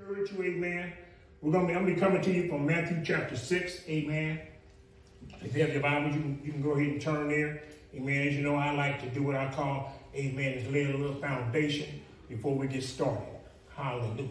[0.00, 0.92] encourage you, amen.
[1.40, 4.40] We're gonna be, I'm gonna be coming to you from Matthew chapter 6, amen.
[5.42, 7.62] If you have your Bible, you can, you can go ahead and turn there.
[7.94, 8.28] Amen.
[8.28, 11.16] As you know, I like to do what I call, amen, is lay a little
[11.16, 13.26] foundation before we get started.
[13.74, 14.28] Hallelujah.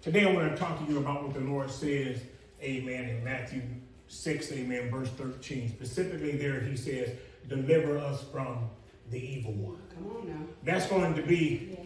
[0.00, 2.20] Today I want to talk to you about what the Lord says,
[2.62, 3.62] amen, in Matthew
[4.08, 5.70] 6, amen, verse 13.
[5.70, 7.10] Specifically there he says,
[7.48, 8.70] deliver us from
[9.10, 9.78] the evil one.
[9.94, 10.46] Come on now.
[10.62, 11.76] That's going to be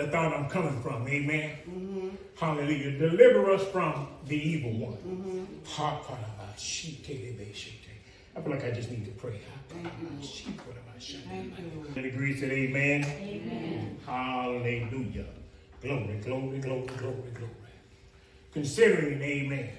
[0.00, 1.06] the thought I'm coming from.
[1.06, 1.50] Amen.
[1.68, 2.08] Mm-hmm.
[2.36, 2.98] Hallelujah.
[2.98, 4.96] Deliver us from the evil one.
[4.96, 5.44] Mm-hmm.
[8.34, 9.40] I feel like I just need to pray.
[9.68, 9.84] Thank
[11.58, 12.06] you, Lord.
[12.06, 13.04] Agree said amen.
[13.04, 13.98] Amen.
[14.06, 15.26] Hallelujah.
[15.82, 17.50] Glory, glory, glory, glory, glory.
[18.52, 19.70] Considering, amen,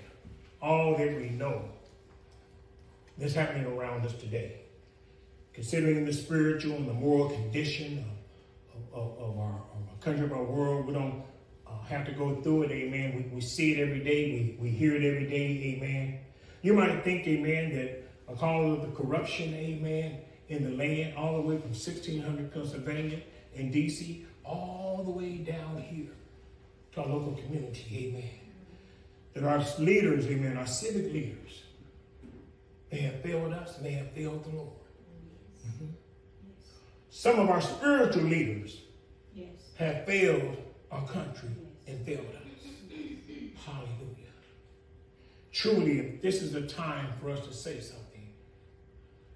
[0.62, 1.64] all that we know
[3.18, 4.62] that's happening around us today,
[5.54, 8.06] considering the spiritual and the moral condition
[8.94, 9.62] of, of, of, of our
[10.02, 11.24] country, of our world, we don't
[11.68, 13.16] uh, have to go through it, amen.
[13.16, 16.20] We, we see it every day, we, we hear it every day, amen.
[16.62, 21.42] You might think, amen, that because of the corruption, amen, in the land, all the
[21.42, 23.22] way from 1600 Pennsylvania
[23.56, 26.12] and DC, all the way down here
[26.94, 28.30] to our local community, amen.
[29.34, 31.64] That our leaders, amen, our civic leaders,
[32.90, 34.74] they have failed us and they have failed the Lord.
[35.66, 35.92] Mhm.
[37.10, 38.82] Some of our spiritual leaders
[39.34, 39.50] Yes.
[39.78, 40.58] have failed
[40.92, 41.50] our country
[41.88, 42.68] and failed us.
[43.66, 44.32] Hallelujah.
[45.52, 48.34] Truly, this is the time for us to say something.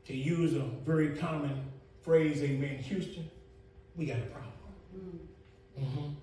[0.06, 1.66] To use a very common
[2.02, 3.30] phrase, amen, Houston,
[3.96, 5.20] we got a problem.
[5.80, 6.16] Mhm.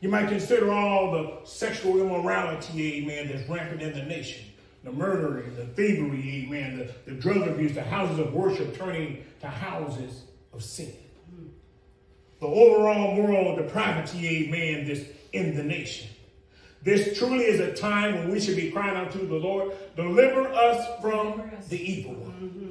[0.00, 4.44] You might consider all the sexual immorality, amen, that's rampant in the nation.
[4.84, 9.48] The murdering, the thievery, amen, the, the drug abuse, the houses of worship turning to
[9.48, 10.94] houses of sin.
[12.40, 16.08] The overall moral depravity, amen, this in the nation.
[16.82, 20.46] This truly is a time when we should be crying out to the Lord, deliver
[20.48, 22.32] us from the evil one.
[22.32, 22.68] Mm-hmm.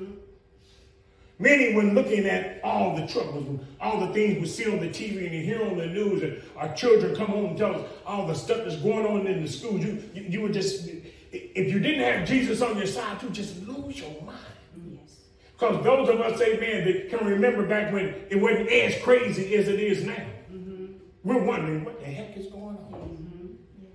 [1.39, 5.25] Many, when looking at all the troubles, all the things we see on the TV
[5.25, 8.25] and you hear on the news, and our children come home and tell us all
[8.25, 10.87] the stuff that's going on in the schools, you, you, you would just,
[11.31, 14.09] if you didn't have Jesus on your side, you just lose your.
[15.57, 19.67] Because those of us, amen, that can remember back when it wasn't as crazy as
[19.67, 20.13] it is now.
[20.53, 20.85] Mm-hmm.
[21.23, 22.93] We're wondering what the heck is going on.
[22.93, 23.47] Mm-hmm.
[23.81, 23.91] Yes.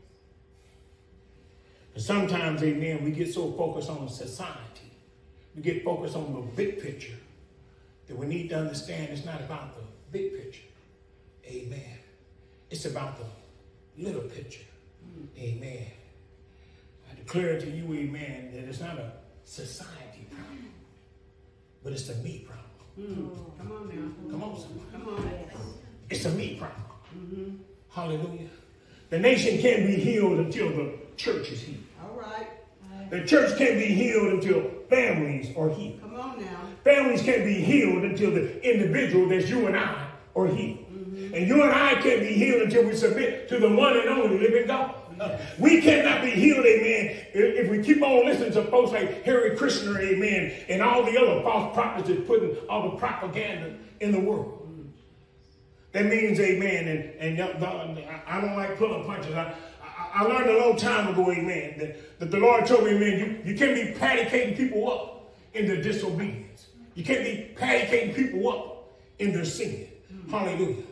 [1.95, 4.91] And sometimes, amen, we get so focused on society,
[5.55, 7.15] we get focused on the big picture,
[8.09, 10.67] that we need to understand it's not about the big picture.
[11.47, 11.99] Amen.
[12.71, 14.65] It's about the little picture.
[15.06, 15.41] Mm.
[15.41, 15.87] Amen.
[17.09, 19.12] I declare to you, amen, that it's not a
[19.44, 20.62] society problem,
[21.82, 22.62] but it's a me problem.
[22.98, 23.59] Mm.
[23.59, 24.31] Come on now.
[24.31, 24.87] Come on, somebody.
[24.93, 25.75] Come on.
[26.10, 27.62] It's a me problem.
[27.91, 28.48] Hallelujah.
[29.10, 31.84] The nation can't be healed until the church is healed.
[32.03, 32.48] All right.
[33.10, 36.00] The church can't be healed until families are healed.
[36.00, 36.60] Come on now.
[36.82, 40.78] Families can't be healed until the individual that's you and I are healed.
[41.34, 44.38] And you and I can't be healed until we submit to the one and only
[44.38, 44.94] living God.
[45.59, 49.97] We cannot be healed, amen, if, we keep on listening to folks like Hare Krishna,
[49.99, 54.59] amen, and all the other false prophets that putting all the propaganda in the world.
[55.93, 57.43] That means, amen, and, and
[58.27, 59.34] I don't like pulling punches.
[59.34, 59.55] I,
[60.15, 63.53] I, learned a long time ago, amen, that, that the Lord told me, amen, you,
[63.53, 66.66] you can't be patty people up in their disobedience.
[66.94, 69.87] You can't be patty people up in their sin.
[70.31, 70.84] Hallelujah.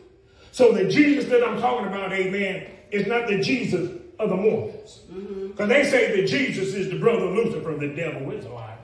[0.51, 5.01] So the Jesus that I'm talking about, amen, is not the Jesus of the Mormons.
[5.47, 8.77] Because they say that Jesus is the brother of Lucifer, the devil is a liar.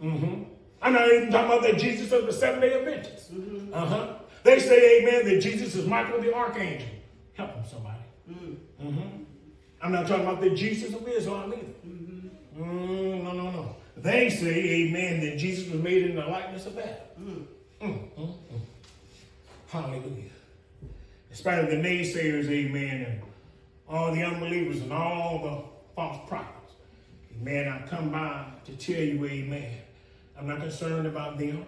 [0.00, 0.42] hmm
[0.82, 3.30] I'm not even talking about that Jesus of the Seventh day Adventists.
[3.72, 4.14] Uh-huh.
[4.42, 6.86] They say, amen, that Jesus is Michael the Archangel.
[7.32, 7.98] Help them, somebody.
[8.30, 9.24] Mhm.
[9.82, 12.62] I'm not talking about the Jesus of Islam either.
[12.62, 13.76] Mm, no, no, no.
[13.96, 14.50] They say,
[14.86, 16.96] amen, that Jesus was made in the likeness of Adam.
[17.20, 17.46] Mm,
[17.82, 18.34] mm, mm.
[19.68, 20.30] Hallelujah.
[21.30, 23.22] In spite of the naysayers, amen,
[23.88, 26.74] all the unbelievers and all the false prophets,
[27.36, 29.78] amen, I come by to tell you, amen,
[30.38, 31.66] I'm not concerned about them.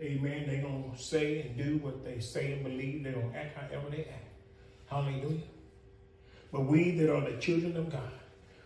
[0.00, 0.44] Amen.
[0.46, 3.02] They're going to say and do what they say and believe.
[3.02, 4.28] They're going to act however they act.
[4.86, 5.40] Hallelujah.
[6.52, 8.12] But we that are the children of God,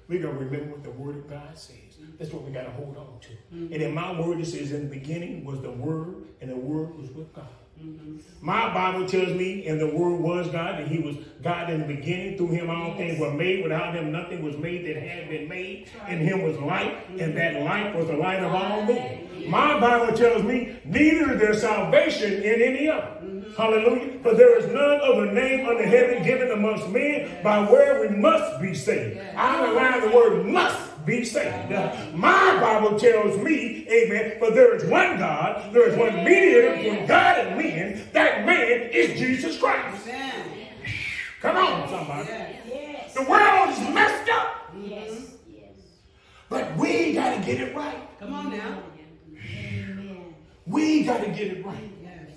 [0.09, 1.77] we got to remember what the Word of God says.
[2.19, 3.29] That's what we got to hold on to.
[3.29, 3.73] Mm-hmm.
[3.73, 6.99] And in my word, it says, in the beginning was the Word, and the Word
[6.99, 7.47] was with God.
[8.41, 11.87] My Bible tells me, and the Word was God, and He was God in the
[11.87, 12.37] beginning.
[12.37, 13.63] Through Him, all things were made.
[13.63, 15.89] Without Him, nothing was made that had been made.
[16.09, 19.29] In Him was light, and that light was the light of all men.
[19.49, 23.23] My Bible tells me, neither is there salvation in any other.
[23.57, 24.19] Hallelujah.
[24.23, 28.61] For there is none other name under heaven given amongst men by where we must
[28.61, 29.21] be saved.
[29.37, 31.71] I underline the word must be saved.
[32.15, 37.07] My Bible tells me, amen, for there is one God, there is one mediator between
[37.07, 38.09] God and men.
[38.13, 40.07] That man is Jesus Christ.
[40.07, 40.69] Amen.
[41.41, 42.29] Come on, somebody.
[42.69, 43.15] Yes.
[43.15, 45.33] The world is messed up, Yes.
[45.49, 45.71] Yes.
[46.49, 47.99] but we got to get it right.
[48.21, 48.83] Come on now.
[49.37, 50.35] Amen.
[50.67, 51.91] We got to get it right.
[52.01, 52.31] Yes.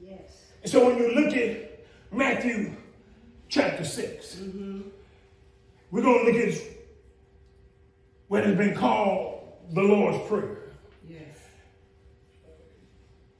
[0.00, 0.42] Yes.
[0.62, 2.76] And so when you look at Matthew
[3.48, 4.80] chapter 6, mm-hmm.
[5.90, 6.75] we're going to look at
[8.28, 9.42] what has been called
[9.72, 10.58] the Lord's Prayer.
[11.08, 11.36] Yes.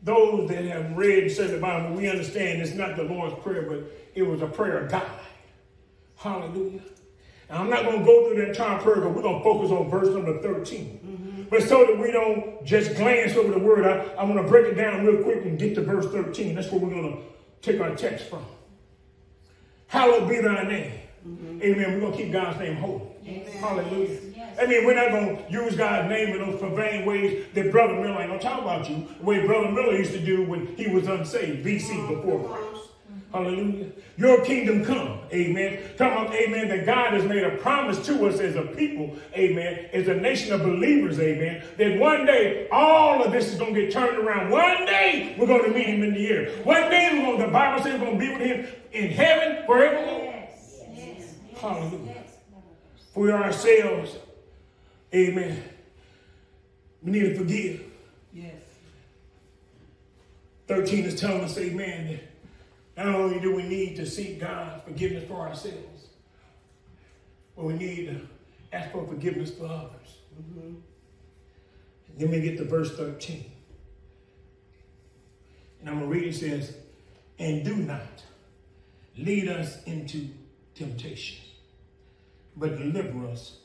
[0.03, 3.63] Those that have read and studied the Bible, we understand it's not the Lord's Prayer,
[3.63, 3.85] but
[4.15, 5.03] it was a prayer guide.
[6.17, 6.81] Hallelujah.
[7.49, 9.71] Now, I'm not going to go through the entire prayer, but we're going to focus
[9.71, 10.85] on verse number 13.
[10.85, 11.43] Mm-hmm.
[11.49, 14.67] But so that we don't just glance over the word, I, I want to break
[14.67, 16.57] it down real quick and get to verse 13.
[16.57, 17.23] That's where we're going to
[17.63, 18.45] take our text from.
[19.87, 20.93] Hallowed be thy name.
[21.27, 21.63] Mm-hmm.
[21.63, 21.93] Amen.
[21.93, 23.05] We're going to keep God's name holy.
[23.61, 24.19] Hallelujah.
[24.59, 27.95] I mean, we're not going to use God's name in those profane ways that Brother
[27.95, 29.07] Miller ain't going to talk about you.
[29.19, 32.87] The way Brother Miller used to do when he was unsaved, BC, before Christ.
[33.33, 33.91] Hallelujah.
[34.17, 35.19] Your kingdom come.
[35.33, 35.83] Amen.
[35.99, 36.69] Come on, amen.
[36.69, 40.55] That God has made a promise to us as a people, amen, as a nation
[40.55, 44.51] of believers, amen, that one day all of this is going to get turned around.
[44.51, 46.51] One day we're going to meet him in the air.
[46.65, 49.11] One day we're going to, the Bible says we're going to be with him in
[49.11, 50.23] heaven forevermore.
[50.25, 50.81] Yes.
[50.95, 51.35] Yes.
[51.61, 51.99] Hallelujah.
[52.07, 52.37] Yes.
[53.13, 54.17] For ourselves,
[55.15, 55.63] amen.
[57.03, 57.83] We need to forgive.
[58.33, 58.53] Yes.
[60.69, 62.21] 13 is telling us, amen,
[62.97, 66.09] that not only do we need to seek God's forgiveness for ourselves,
[67.55, 70.19] but we need to ask for forgiveness for others.
[70.41, 70.75] Mm-hmm.
[72.19, 73.45] Then we get to verse 13.
[75.81, 76.75] And I'm going to read it says,
[77.39, 78.25] And do not
[79.17, 80.29] lead us into
[80.75, 81.45] temptation,
[82.57, 83.59] but deliver us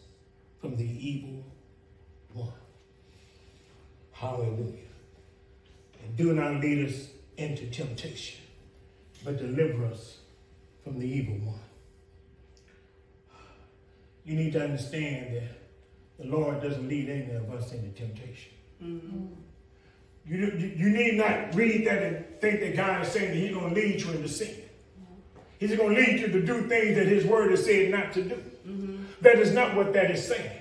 [0.62, 1.44] from the evil
[2.34, 2.54] one.
[4.12, 4.78] Hallelujah.
[6.04, 8.40] And do not lead us into temptation,
[9.26, 10.20] but deliver us
[10.84, 11.60] from the evil one.
[14.24, 15.44] You need to understand that
[16.20, 18.52] the Lord doesn't lead any of us into temptation.
[18.82, 19.26] Mm-hmm.
[20.28, 23.52] You, you, you need not read that and think that God is saying that He's
[23.52, 24.56] going to lead you into sin.
[25.58, 28.24] He's going to lead you to do things that His Word has said not to
[28.24, 28.44] do.
[29.22, 30.52] That is not what that is saying.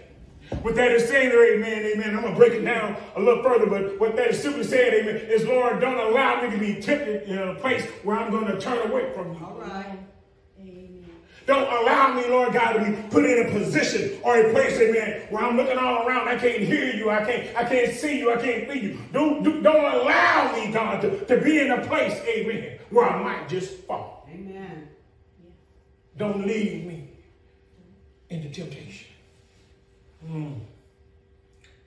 [0.63, 2.17] What that is saying there, amen, amen.
[2.17, 5.03] I'm going to break it down a little further, but what that is simply saying,
[5.03, 8.47] amen, is Lord, don't allow me to be tempted in a place where I'm going
[8.47, 9.45] to turn away from you.
[9.45, 9.99] All right.
[10.59, 11.07] Amen.
[11.47, 15.29] Don't allow me, Lord God, to be put in a position or a place, amen,
[15.31, 16.29] where I'm looking all around.
[16.29, 17.11] I can't hear you.
[17.11, 18.35] I can't, I can't see you.
[18.35, 18.99] I can't feel you.
[19.13, 23.23] Don't, do, don't allow me, God, to, to be in a place, amen, where I
[23.23, 24.29] might just fall.
[24.29, 24.89] Amen.
[26.17, 27.10] Don't leave me
[28.31, 29.09] into temptation.
[30.27, 30.61] Mm.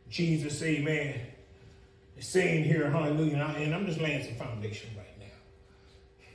[0.10, 1.20] Jesus, amen,
[2.18, 6.26] is saying here, hallelujah, and, I, and I'm just laying some foundation right now.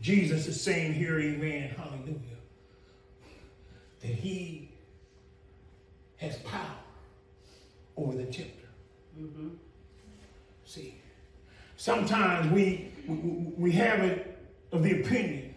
[0.00, 2.38] Jesus is saying here, amen, hallelujah,
[4.00, 4.70] that he
[6.16, 6.76] has power
[7.96, 8.68] over the tempter.
[10.64, 10.94] See,
[11.76, 14.38] sometimes we, we, we have it
[14.72, 15.49] of the opinion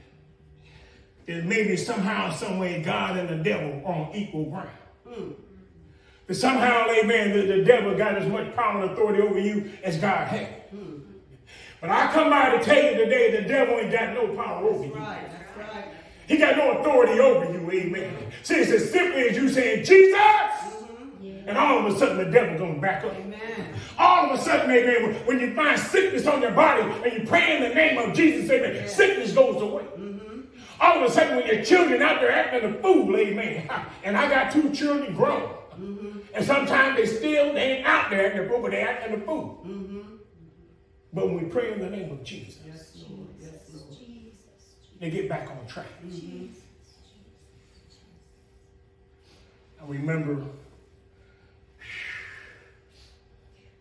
[1.27, 4.69] that maybe somehow, some way, God and the devil are on equal ground.
[5.07, 5.31] Hmm.
[6.27, 9.97] That somehow, amen, the, the devil got as much power and authority over you as
[9.97, 10.47] God has.
[10.71, 10.99] Hmm.
[11.81, 14.83] But I come by to tell you today, the devil ain't got no power over
[14.83, 14.99] That's you.
[15.01, 15.29] right.
[15.57, 15.85] That's right.
[16.27, 18.31] He got no authority over you, amen.
[18.43, 20.15] See, it's as simply as you saying, Jesus!
[20.17, 21.49] Mm-hmm.
[21.49, 23.13] And all of a sudden, the devil gonna back up.
[23.13, 23.39] Amen.
[23.99, 27.27] All of a sudden, amen, when- when you find sickness on your body and you
[27.27, 29.83] pray in the name of Jesus, amen, sickness goes away.
[29.83, 30.12] Mm-hmm.
[30.83, 33.69] All of a sudden, when your children out there acting a fool, amen,
[34.03, 35.49] and I got two children grown,
[35.79, 36.19] mm-hmm.
[36.33, 39.19] and sometimes they still, they ain't out there acting a fool, but they acting a
[39.25, 39.63] fool.
[39.65, 40.01] Mm-hmm.
[41.13, 43.29] But when we pray in the name of Jesus, Yes, Lord.
[43.39, 43.91] Yes, Lord.
[43.91, 44.75] Jesus.
[44.99, 45.85] they get back on track.
[49.81, 50.35] I remember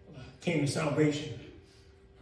[0.07, 1.41] when I came to salvation.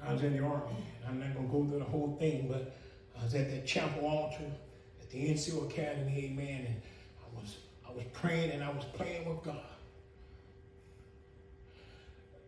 [0.02, 0.86] I was in the army.
[1.06, 2.74] I'm not gonna go through the whole thing, but
[3.20, 4.69] I was at that chapel altar at
[5.10, 6.82] the NCO Academy, amen, and
[7.20, 7.56] I was
[7.88, 9.56] I was praying and I was playing with God.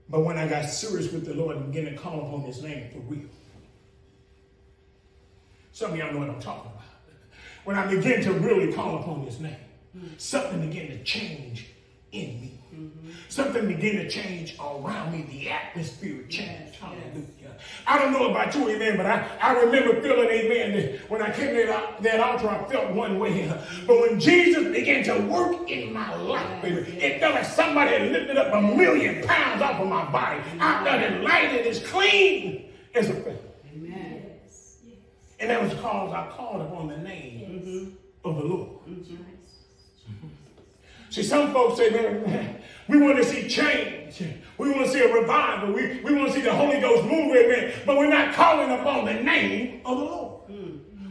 [0.09, 2.91] But when I got serious with the Lord and began to call upon his name
[2.91, 3.29] for real.
[5.73, 6.83] Some of y'all know what I'm talking about.
[7.65, 9.57] When I began to really call upon his name,
[10.19, 11.69] something began to change
[12.13, 12.52] in me.
[13.29, 15.23] Something began to change around me.
[15.31, 16.75] The atmosphere changed.
[16.77, 17.57] Hallelujah.
[17.87, 21.31] I don't know about you, amen, but I, I remember feeling, amen, that when I
[21.31, 23.47] came to that, that altar, I felt one way.
[23.87, 28.11] But when Jesus began to work in my life, baby, it felt like somebody had
[28.13, 30.41] lifted up a million pounds off of my body.
[30.61, 33.39] I felt it light and as clean as a feather.
[33.75, 34.31] Amen.
[35.41, 38.69] And that was because I called upon the name of the Lord.
[38.89, 39.15] Mm-hmm.
[41.11, 44.23] See, some folks say, man, we want to see change.
[44.59, 45.73] We want to see a revival.
[45.73, 47.73] We, we want to see the Holy Ghost move, amen.
[47.87, 50.29] But we're not calling upon the name of the Lord.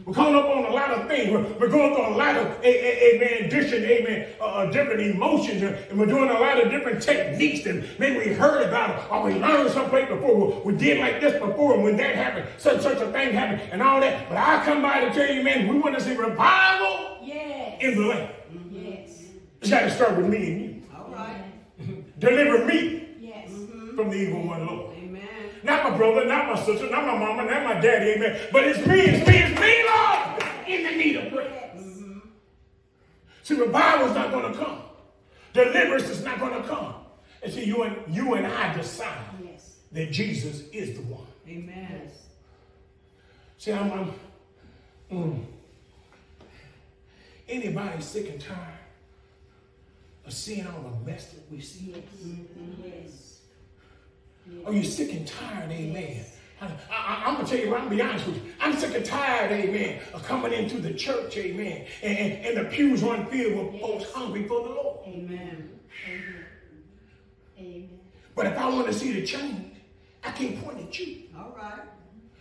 [0.04, 1.30] We're calling upon a lot of things.
[1.30, 5.62] We're, we're going through a lot of, amen, different, amen, uh, uh, different emotions.
[5.62, 9.22] And we're doing a lot of different techniques that maybe we heard about it or
[9.22, 10.60] we learned someplace before.
[10.64, 11.74] We, we did like this before.
[11.74, 14.28] And when that happened, such, such a thing happened and all that.
[14.28, 17.76] But I come by to tell you, man, we want to see revival Yes.
[17.80, 18.34] in the land.
[18.72, 19.22] Yes.
[19.60, 20.81] It's got to start with me and you.
[22.22, 22.36] All right.
[22.36, 23.50] Deliver me Yes.
[23.94, 24.96] from the evil one, Lord.
[24.96, 25.22] Amen.
[25.62, 28.48] Not my brother, not my sister, not my mama, not my daddy, amen.
[28.52, 31.70] But it's me, it's me, it's me, Lord, in the need of prayer.
[31.74, 31.84] Yes.
[33.42, 34.82] See, revival's not going to come.
[35.52, 36.94] Deliverance is not going to come.
[37.42, 39.76] And see, you and you and I decide Yes.
[39.92, 41.26] that Jesus is the one.
[41.48, 42.10] Amen.
[43.58, 44.12] See, I'm, I'm
[45.12, 45.44] mm.
[47.48, 48.78] anybody sick and tired
[50.26, 51.94] of seeing all the mess that we see?
[52.84, 53.40] Yes.
[54.66, 56.24] Are you sick and tired, amen?
[56.90, 58.52] I, am gonna tell you, what, I'm gonna be honest with you.
[58.60, 62.70] I'm sick and tired, amen, of coming into the church, amen, and, and, and the
[62.70, 64.98] pews run filled with folks hungry for the Lord.
[65.06, 65.70] Amen.
[66.06, 66.44] Amen.
[67.58, 68.00] Amen.
[68.34, 69.76] But if I want to see the change,
[70.24, 71.24] I can't point at you.
[71.36, 71.80] All right.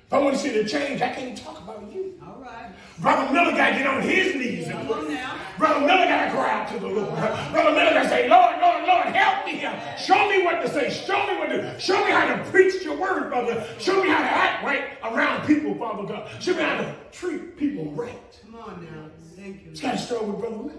[0.06, 2.20] If I want to see the change, I can't talk about you.
[2.24, 2.72] All right.
[3.00, 5.22] Brother Miller got to get on his knees and pray.
[5.58, 7.10] Brother Miller got to cry out to the Lord.
[7.52, 9.96] Brother Miller got to say, Lord, Lord, Lord, help me here.
[10.00, 10.90] Show me what to say.
[10.90, 11.80] Show me what to do.
[11.80, 13.66] Show me how to preach your word, brother.
[13.80, 16.30] Show me how to act right around people, Father God.
[16.42, 18.40] Show me how to treat people right.
[18.44, 19.10] Come on now.
[19.36, 19.72] Thank you.
[19.72, 20.74] It's got to start with Brother Miller.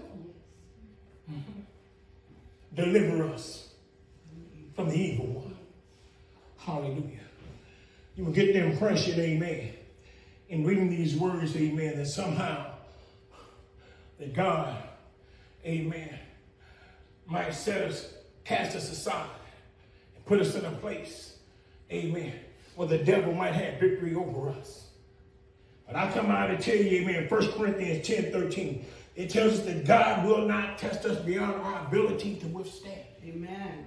[2.75, 3.69] Deliver us
[4.75, 5.55] from the evil one.
[6.57, 7.19] Hallelujah.
[8.15, 9.73] You will get the impression, amen,
[10.49, 12.71] in reading these words, amen, that somehow
[14.19, 14.75] that God,
[15.65, 16.19] amen,
[17.25, 19.29] might set us, cast us aside,
[20.15, 21.37] and put us in a place,
[21.91, 22.33] amen,
[22.75, 24.87] where the devil might have victory over us.
[25.87, 28.85] But I come out to tell you, amen, 1 Corinthians 10 13.
[29.15, 33.05] It tells us that God will not test us beyond our ability to withstand.
[33.23, 33.85] Amen.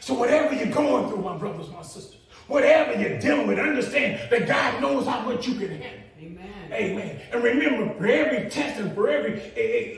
[0.00, 2.19] So whatever you're going through, my brothers, my sisters,
[2.50, 6.00] whatever you're dealing with, understand that God knows how much you can handle.
[6.20, 6.72] Amen.
[6.72, 7.20] Amen.
[7.32, 9.96] And remember, for every test and for every eh, eh,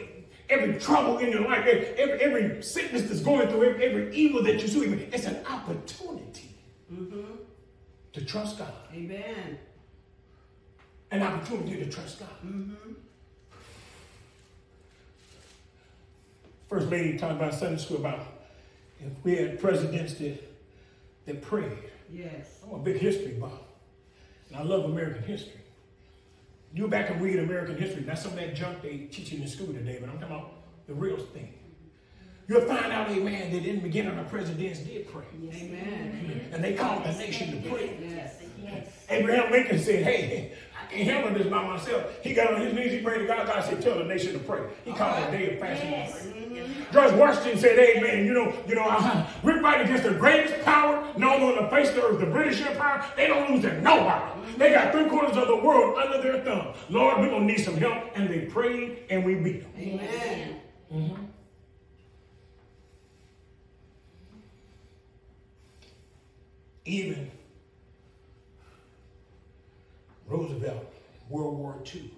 [0.50, 4.42] every trouble in your life, eh, every, every sickness that's going through, every, every evil
[4.42, 6.54] that you're see, it's an opportunity
[8.12, 8.72] to trust God.
[8.92, 9.58] Amen.
[11.10, 12.28] An opportunity to trust God.
[16.68, 18.26] First lady talked about Sunday school about
[19.00, 20.38] if we had presidents that,
[21.26, 21.91] that prayed.
[22.12, 22.60] Yes.
[22.64, 23.52] I'm a big history buff.
[24.48, 25.60] And I love American history.
[26.74, 28.02] You go back and read American history.
[28.02, 30.36] Not some of that junk they teach you in the school today, but I'm talking
[30.36, 30.52] about
[30.86, 31.54] the real thing.
[32.48, 35.24] You'll find out, amen, that in the beginning the presidents did pray.
[35.54, 36.50] Amen.
[36.52, 37.96] And they called the nation to pray.
[38.00, 38.36] Yes.
[38.62, 38.88] Yes.
[39.08, 40.52] Abraham Lincoln said, hey,
[40.92, 42.22] I can't handle this by myself.
[42.22, 43.46] He got on his knees, he prayed to God.
[43.46, 44.60] God said, tell the nation to pray.
[44.84, 46.32] He called it a day of fasting prayer.
[46.92, 48.26] George Washington said, Amen.
[48.26, 51.88] You know, you know, uh, we're fighting against the greatest power known on the face
[51.88, 53.02] of the earth, the British Empire.
[53.16, 54.58] They don't lose to nobody.
[54.58, 56.74] They got three quarters of the world under their thumb.
[56.90, 57.96] Lord, we're gonna need some help.
[58.14, 60.00] And they prayed and we beat them.
[60.90, 61.30] Amen.
[66.84, 67.30] Even
[70.32, 70.86] Roosevelt,
[71.28, 72.10] World War II.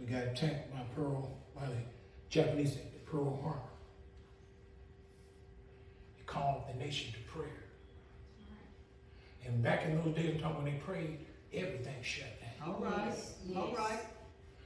[0.00, 1.76] We got attacked by Pearl, by the
[2.30, 3.60] Japanese at Pearl Harbor.
[6.16, 7.48] He called the nation to prayer.
[9.44, 11.18] And back in those days, I'm talking when they prayed,
[11.52, 12.74] everything shut down.
[12.74, 13.14] All right.
[13.56, 14.00] All right.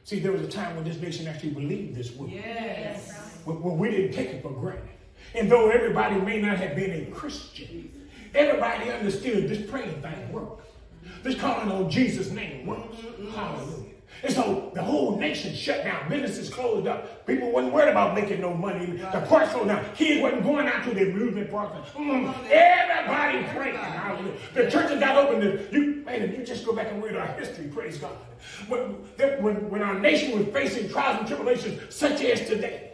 [0.04, 2.30] See, there was a time when this nation actually believed this word.
[2.30, 3.12] Yes.
[3.44, 4.88] When, when we didn't take it for granted.
[5.34, 8.01] And though everybody may not have been a Christian,
[8.34, 10.64] everybody understood this praying thing works.
[11.22, 12.96] This calling on Jesus' name works.
[13.34, 13.92] Hallelujah.
[14.22, 16.08] And so the whole nation shut down.
[16.08, 17.26] Businesses closed up.
[17.26, 18.86] People wasn't worried about making no money.
[18.86, 19.84] The parks slowed down.
[19.96, 21.90] Kids wasn't going out to the amusement parks.
[21.90, 23.76] Mm, everybody praying.
[23.76, 24.36] Hallelujah.
[24.54, 25.66] The churches got open.
[25.72, 28.16] You, man, if you just go back and read our history, praise God.
[28.68, 28.80] When,
[29.40, 32.91] when, when our nation was facing trials and tribulations such as today,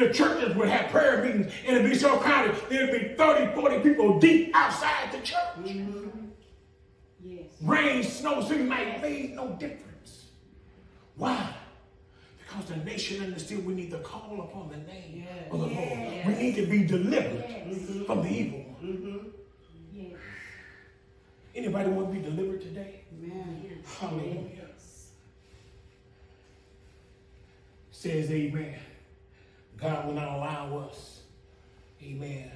[0.00, 3.78] the churches would have prayer meetings and it'd be so crowded, there'd be 30, 40
[3.80, 5.76] people deep outside the church.
[7.22, 7.44] Yes.
[7.62, 10.26] Rain, snow, seemed might made no difference.
[11.16, 11.54] Why?
[12.38, 16.26] Because the nation understood we need to call upon the name of the Lord.
[16.26, 18.06] We need to be delivered Yes.
[18.06, 19.32] from the evil one.
[19.92, 20.12] Yes.
[21.54, 23.02] Anybody want to be delivered today?
[23.12, 23.82] Amen.
[23.98, 24.40] Hallelujah.
[24.56, 25.10] Yes.
[27.90, 28.78] Says amen.
[29.80, 31.20] God will not allow us,
[32.02, 32.50] amen,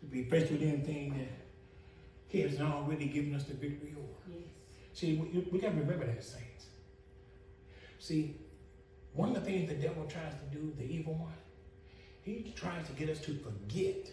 [0.00, 1.28] to be faced with anything that
[2.28, 4.38] He has not already given us the victory over.
[4.38, 4.48] Yes.
[4.94, 6.66] See, we, we got to remember that, saints.
[7.98, 8.36] See,
[9.12, 11.32] one of the things the devil tries to do, the evil one,
[12.22, 14.10] he tries to get us to forget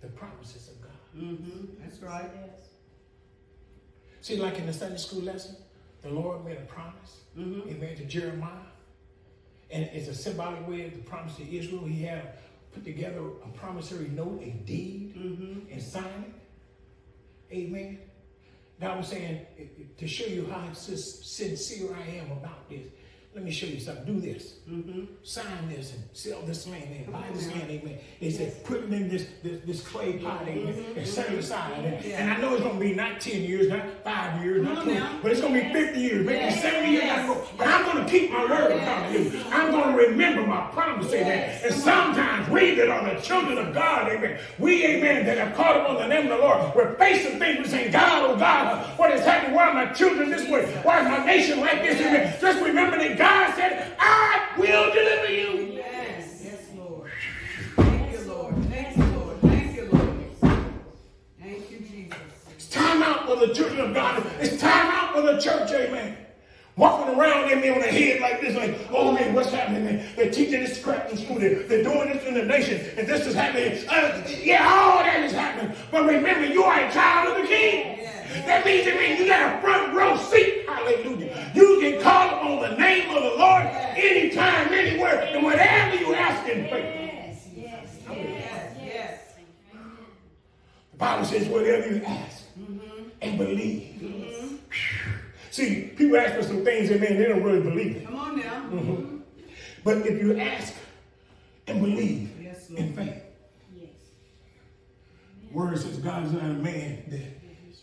[0.00, 0.92] the promises of God.
[1.16, 1.82] Mm-hmm.
[1.82, 2.30] That's right.
[2.34, 2.60] Yes.
[4.20, 5.56] See, like in the Sunday school lesson,
[6.02, 7.68] the Lord made a promise, Mm-hmm.
[7.70, 8.50] amen, to Jeremiah.
[9.70, 11.84] And it's a symbolic way of the promise to Israel.
[11.84, 12.38] He had
[12.72, 15.72] put together a promissory note, a deed, Mm-hmm.
[15.72, 16.24] and signed
[17.50, 17.54] it.
[17.54, 17.98] Amen.
[18.80, 22.86] God was saying, "I- I- to show you how sincere I am about this,
[23.34, 24.04] let me show you something.
[24.04, 24.54] Do this.
[24.68, 25.04] Mm-hmm.
[25.22, 27.98] Sign this and sell this land and buy this land, amen.
[28.20, 31.72] They said, put it in this this, this clay pot, amen, and set it aside.
[31.84, 34.84] And, and I know it's gonna be not 10 years, not five years, not Come
[34.86, 35.18] 20, now.
[35.22, 36.62] but it's gonna be 50 years, maybe Yes.
[36.62, 37.46] 70 years the.
[37.56, 38.72] But I'm gonna keep my word
[39.12, 39.40] you.
[39.50, 41.26] I'm gonna remember my promise, amen.
[41.26, 41.64] Yes.
[41.64, 45.76] And sometimes we that are the children of God, amen, we, amen, that have called
[45.82, 49.12] upon the name of the Lord, we're facing things, we're saying, God, oh God, what
[49.12, 49.54] is happening?
[49.54, 50.66] Why are my children this way?
[50.82, 52.00] Why is my nation like this?
[52.00, 52.34] Amen.
[52.40, 55.72] Just remember that God said, I will deliver you.
[55.74, 56.42] Yes.
[56.44, 57.10] Yes, Lord.
[57.76, 58.54] Thank you, Lord.
[58.70, 59.40] Thank you, Lord.
[59.42, 60.64] Thank you, Lord.
[61.42, 62.18] Thank you, Jesus.
[62.54, 64.24] It's time out for the children of God.
[64.40, 66.16] It's time out for the church, amen.
[66.76, 69.84] Walking around in me on the head like this, like, oh man, what's happening?
[69.84, 71.40] They- They're teaching this crap in school.
[71.40, 73.84] They're, they're doing this in the nation, and this is happening.
[73.88, 75.76] Uh, yeah, all that is happening.
[75.90, 77.96] But remember, you are a child of the King.
[78.46, 80.66] That means, it means you got a front row seat.
[80.68, 81.50] Hallelujah.
[81.54, 82.37] You can call
[82.70, 83.64] the name of the Lord
[83.96, 86.94] anytime, anywhere, and whatever you ask in faith.
[87.54, 87.98] Yes.
[88.06, 88.76] Yes.
[88.82, 89.20] Yes.
[90.92, 93.08] The Bible says, whatever you ask mm-hmm.
[93.22, 93.96] and believe.
[94.00, 94.56] Mm-hmm.
[95.50, 98.06] See, people ask for some things, and man, they don't really believe it.
[98.06, 98.62] Come on now.
[98.70, 99.16] Mm-hmm.
[99.84, 100.74] But if you ask
[101.66, 103.22] and believe Yes, in faith,
[103.74, 103.90] Yes.
[105.52, 107.22] word says God is not a man that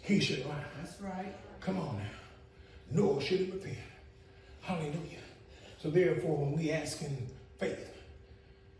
[0.01, 0.63] he should lie.
[0.77, 1.35] That's right.
[1.61, 2.03] Come on now.
[2.91, 3.77] Nor should he repent.
[4.65, 5.19] Hallelujah.
[5.81, 7.27] So therefore, when we ask in
[7.59, 7.87] faith,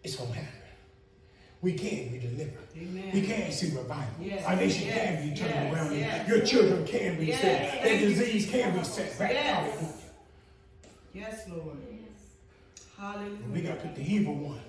[0.03, 0.51] it's going to happen.
[1.61, 2.67] We can be delivered.
[2.77, 3.11] Amen.
[3.13, 4.05] We can see revival.
[4.21, 5.97] Yes, Our nation yes, can be turned yes, around.
[5.97, 6.27] yes.
[6.29, 7.85] Your children can be Yes, saved.
[7.85, 9.31] Their disease can be set back.
[9.31, 9.45] Yes.
[9.73, 9.93] Hallelujah.
[11.13, 11.77] Yes, Lord.
[12.97, 13.37] Hallelujah.
[13.51, 14.59] We got to put the evil one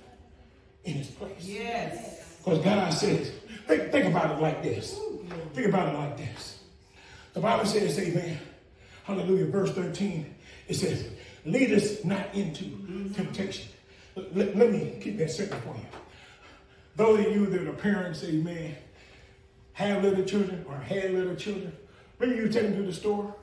[0.85, 1.33] in his place.
[1.40, 2.37] Yes.
[2.44, 3.33] Because God says,
[3.66, 4.98] think, think about it like this.
[5.55, 6.61] Think about it like this.
[7.35, 8.38] The Bible says, Amen.
[9.05, 9.46] Hallelujah.
[9.46, 10.35] Verse 13,
[10.68, 11.09] it says,
[11.44, 12.64] lead us not into
[13.14, 13.68] temptation.
[14.16, 15.87] Let, let me keep that simple for you.
[16.96, 18.74] Those of you that are parents, amen,
[19.74, 21.72] have little children or had little children,
[22.18, 23.35] maybe you take them to the store,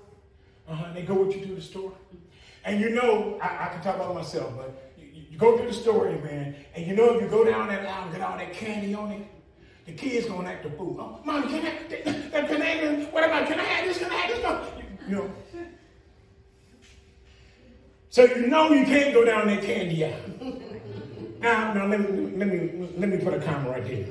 [0.68, 1.94] uh-huh, they go with you to the store.
[2.66, 5.74] And you know, I, I can talk about myself, but you, you go to the
[5.74, 8.54] store, amen, and you know if you go down that aisle and get all that
[8.54, 9.28] candy on it,
[9.86, 10.98] the kid's gonna act a fool.
[11.00, 14.76] Oh, mom, can I, can I, what about, can I have this, can I have
[14.76, 14.86] this?
[15.08, 15.32] You know.
[18.14, 20.14] So you know you can't go down that candy aisle.
[21.40, 24.06] Now, now let me, let me, let me put a comma right there.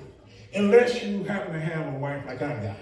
[0.57, 2.75] Unless you happen to have a wife like I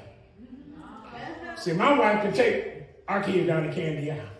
[1.52, 1.58] got.
[1.58, 4.30] See, my wife can take our kid down the candy aisle.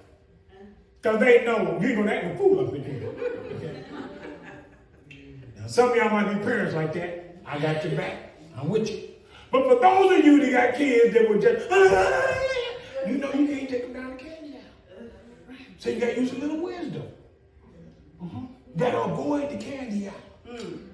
[1.03, 3.13] Because they know you ain't gonna fool up in here.
[5.59, 7.37] Now, some of y'all might be parents like that.
[7.45, 8.39] I got your back.
[8.57, 9.03] I'm with you.
[9.53, 11.69] But for those of you that got kids that were just,
[13.07, 14.40] you know you can't take them down the candy.
[15.81, 17.05] So you gotta use a little wisdom.
[18.23, 18.49] Mhm.
[18.69, 20.15] You gotta avoid the candy aisle.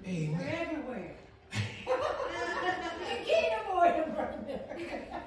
[0.07, 0.39] Amen.
[0.39, 1.17] They're everywhere.
[1.53, 1.93] you
[3.27, 5.23] can't avoid them from there.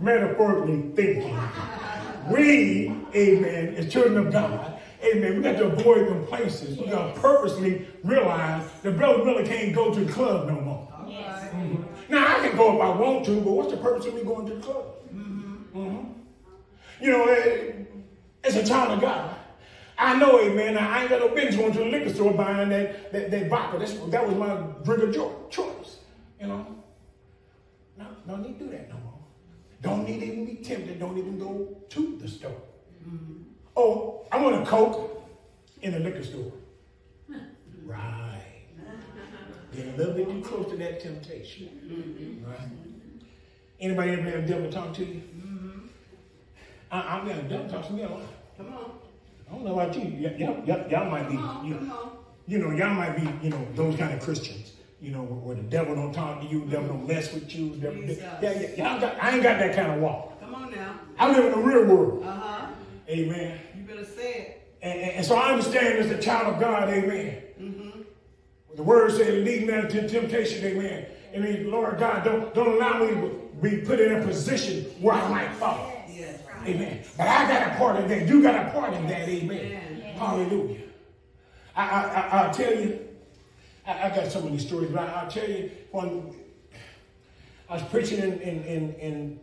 [0.00, 1.38] metaphorically thinking.
[2.30, 6.78] We, amen, as children of God, amen, we got to avoid them places.
[6.78, 10.88] We got to purposely realize that Brother Miller can't go to the club no more.
[10.90, 12.10] All right.
[12.10, 14.46] Now, I can go if I want to, but what's the purpose of me going
[14.46, 14.84] to the club?
[15.14, 16.14] Mhm.
[17.00, 17.26] You know,
[18.48, 19.36] as a child of God,
[19.98, 23.12] I know, amen, I ain't got no business going to the liquor store buying that,
[23.12, 23.78] that, that vodka.
[23.78, 25.98] That's, that was my drink of joy, choice,
[26.40, 26.66] you know.
[27.96, 29.18] No, don't need to do that no more.
[29.82, 31.00] Don't need to even be tempted.
[31.00, 32.60] Don't even go to the store.
[33.08, 33.42] Mm-hmm.
[33.76, 35.28] Oh, I want a Coke
[35.82, 36.52] in the liquor store.
[37.84, 38.66] Right.
[39.74, 41.70] Getting a little bit too close to that temptation.
[41.82, 42.50] Mm-hmm.
[42.50, 42.68] Right.
[43.80, 45.22] Anybody ever had a devil talk to you?
[45.22, 45.86] Mm-hmm.
[46.90, 48.22] I, I'm gonna devil talk to me a lot.
[48.58, 48.90] Come on.
[49.48, 50.02] I don't know about you.
[50.02, 51.64] Y'all, y'all, y'all might be, on.
[51.64, 51.92] you,
[52.48, 54.72] you know, y'all might be, you know, those kind of Christians.
[55.00, 57.76] You know, where the devil don't talk to you, devil don't mess with you.
[57.76, 60.40] Devil, yeah, yeah, y'all got, I ain't got that kind of walk.
[60.40, 60.98] Come on now.
[61.16, 62.24] I live in the real world.
[62.24, 62.66] Uh huh.
[63.08, 63.60] Amen.
[63.76, 64.76] You better say it.
[64.82, 67.42] And, and, and so I understand as a child of God, amen.
[67.60, 68.00] Mm-hmm.
[68.74, 71.06] The word said, lead me not into temptation, amen.
[71.34, 75.14] I mean, Lord God, don't, don't allow me to be put in a position where
[75.14, 75.97] I might fall.
[76.68, 77.02] Amen.
[77.16, 78.28] But I got a part in that.
[78.28, 79.28] You got a part in that.
[79.28, 80.00] Amen.
[80.16, 80.80] Hallelujah.
[81.74, 82.98] I, I, I, I'll tell you,
[83.86, 86.34] I, I got so many stories, but I, I'll tell you, when
[87.68, 89.40] I was preaching in, in, in, in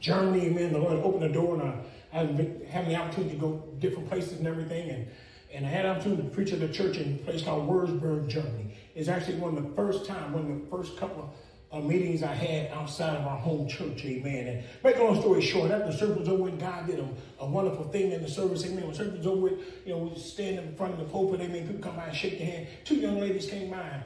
[0.00, 1.74] Germany, amen, the Lord opened the door and I,
[2.12, 4.90] I had been having the opportunity to go different places and everything.
[4.90, 5.08] And,
[5.52, 8.28] and I had the opportunity to preach at a church in a place called Würzburg,
[8.28, 8.74] Germany.
[8.94, 11.30] It's actually one of the first time, one of the first couple of
[11.70, 14.46] Uh, meetings I had outside of our home church, amen.
[14.46, 17.08] And make a long story short, after the service was over with, God did a,
[17.40, 18.84] a wonderful thing in the service, amen.
[18.84, 21.42] When the service was over with, you know, we stand in front of the pulpit,
[21.42, 21.66] amen.
[21.66, 22.68] People come by and shake your hand.
[22.84, 24.02] Two young ladies came by and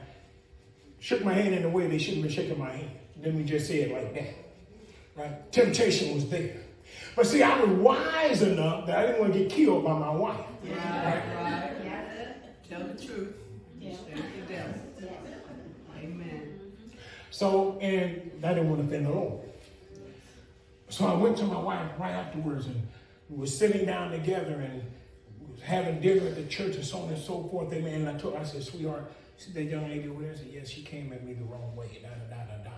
[0.99, 2.91] shook my hand in a way they shouldn't have been shaking my hand.
[3.23, 4.33] Let me just say it like that.
[5.15, 5.51] Right?
[5.53, 6.57] Temptation was there.
[7.15, 10.11] But see, I was wise enough that I didn't want to get killed by my
[10.11, 10.45] wife.
[10.63, 11.21] Right.
[11.35, 12.69] Right.
[12.69, 13.35] Tell the truth.
[13.79, 13.93] Yeah.
[13.95, 14.73] Stand with the devil.
[14.99, 15.11] Yes.
[15.97, 16.59] Amen.
[17.33, 19.39] So, and I didn't want to offend the Lord.
[20.89, 22.87] So I went to my wife right afterwards and
[23.27, 24.83] we were sitting down together and
[25.49, 27.73] was having dinner at the church and so on and so forth.
[27.73, 28.01] Amen.
[28.01, 29.11] And I told her, I said, sweetheart,
[29.51, 31.99] that young lady over there I said, yes, she came at me the wrong way.
[32.03, 32.77] Da da da da da.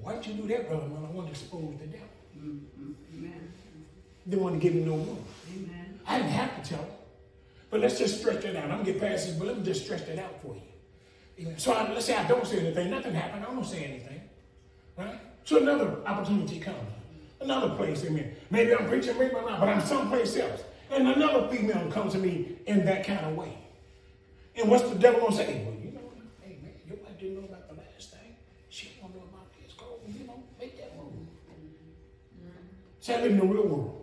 [0.00, 0.86] Why'd you do that, brother?
[0.86, 2.08] Well, I want to expose the devil.
[2.38, 2.92] Mm-hmm.
[3.18, 3.52] Amen.
[4.26, 5.24] Didn't want to give me no room.
[5.54, 6.00] Amen.
[6.06, 6.88] I didn't have to tell her.
[7.68, 8.70] But let's just stretch it out.
[8.70, 10.62] I'm gonna get past this, but let me just stretch it out for you.
[11.56, 14.20] So I, let's say I don't say anything, nothing happened, I don't say anything.
[14.96, 15.20] Right?
[15.44, 16.78] So another opportunity comes.
[17.40, 18.34] Another place, amen.
[18.50, 20.62] Maybe I'm preaching, maybe I'm not, but I'm someplace else.
[20.90, 23.58] And another female comes to me in that kind of way.
[24.56, 25.64] And what's the devil gonna say?
[25.64, 26.00] Well, you know,
[26.42, 28.36] hey man, your wife didn't know about the last thing.
[28.70, 29.72] She don't know about this.
[29.74, 31.12] Go, you know, make that move.
[33.00, 34.00] See, I live in the real world.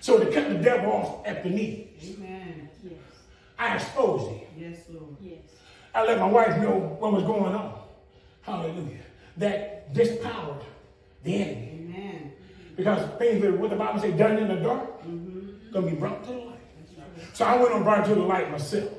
[0.00, 1.48] So to cut the devil off at the.
[1.50, 2.16] Yes.
[3.58, 4.40] I exposed him.
[4.56, 5.16] Yes, Lord.
[5.20, 5.38] Yes.
[5.94, 7.78] I let my wife know what was going on.
[8.42, 8.98] Hallelujah.
[9.36, 10.62] That dispowered
[11.22, 11.70] the enemy.
[11.72, 12.32] Amen.
[12.76, 15.72] Because things that what the Bible says done in the dark mm-hmm.
[15.72, 16.54] gonna be brought to the light.
[17.32, 18.90] So I went on brought to the light myself.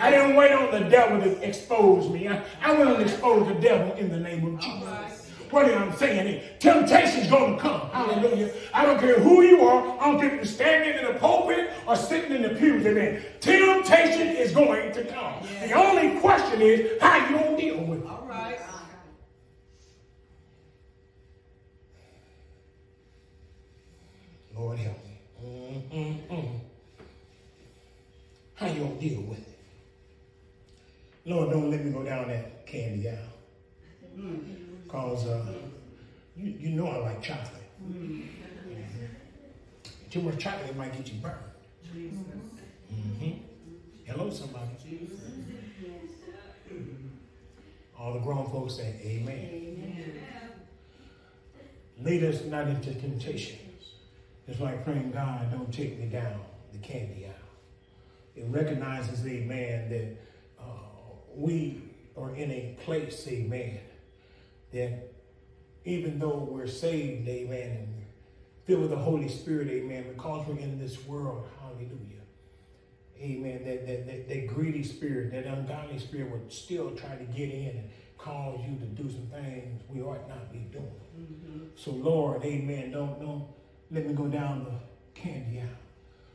[0.00, 2.28] I didn't wait on the devil to expose me.
[2.28, 4.88] I, I went and exposed the devil in the name of Jesus.
[5.54, 6.42] What am I saying?
[6.58, 7.88] Temptation's gonna come.
[7.90, 8.50] Hallelujah.
[8.72, 10.00] I don't care who you are.
[10.00, 12.84] I don't care if you're standing in the pulpit or sitting in the pews.
[12.84, 13.24] Amen.
[13.38, 15.34] Temptation is going to come.
[15.60, 18.06] The only question is how you gonna deal with it.
[18.08, 18.58] All right.
[24.56, 25.20] Lord help me.
[26.32, 26.58] Mm-mm-mm.
[28.56, 29.58] How you gonna deal with it?
[31.26, 33.18] Lord, don't let me go down that candy aisle.
[34.18, 34.63] Mm-hmm.
[34.94, 35.44] Cause uh,
[36.36, 37.64] you, you know I like chocolate.
[37.84, 38.28] Mhm.
[40.08, 41.34] Too much chocolate might get you burned.
[41.92, 42.20] Jesus.
[42.94, 43.40] Mhm.
[44.04, 44.70] Hello, somebody.
[44.88, 45.18] Jesus.
[47.98, 49.48] All the grown folks say, Amen.
[49.52, 50.22] Amen.
[52.00, 53.58] Lead us not into temptation.
[54.46, 56.38] It's like praying, God, don't take me down
[56.72, 57.32] the candy aisle.
[58.36, 60.64] It recognizes, amen, that uh,
[61.34, 61.82] we
[62.16, 63.80] are in a place, amen,
[64.74, 65.12] that
[65.84, 68.04] even though we're saved, amen, and
[68.66, 72.22] filled with the Holy Spirit, amen, because we're in this world, hallelujah,
[73.20, 77.50] amen, that, that, that, that greedy spirit, that ungodly spirit would still try to get
[77.50, 80.90] in and cause you to do some things we ought not be doing.
[81.18, 81.58] Mm-hmm.
[81.76, 83.46] So Lord, amen, don't, don't
[83.90, 85.68] let me go down the candy aisle.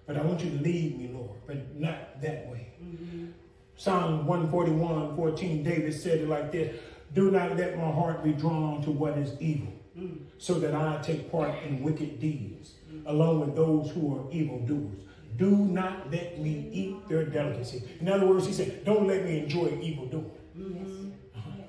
[0.06, 2.71] But I want you to lead me, Lord, but not that way.
[2.84, 3.28] Mm-hmm.
[3.75, 6.80] Psalm 141, 14, David said it like this
[7.13, 10.19] Do not let my heart be drawn to what is evil, mm.
[10.38, 12.74] so that I take part in wicked deeds,
[13.06, 15.02] along with those who are evildoers.
[15.38, 17.84] Do not let me eat their delicacy.
[18.00, 20.32] In other words, he said, Don't let me enjoy evildoing.
[20.58, 21.10] Mm-hmm.
[21.36, 21.63] Uh-huh.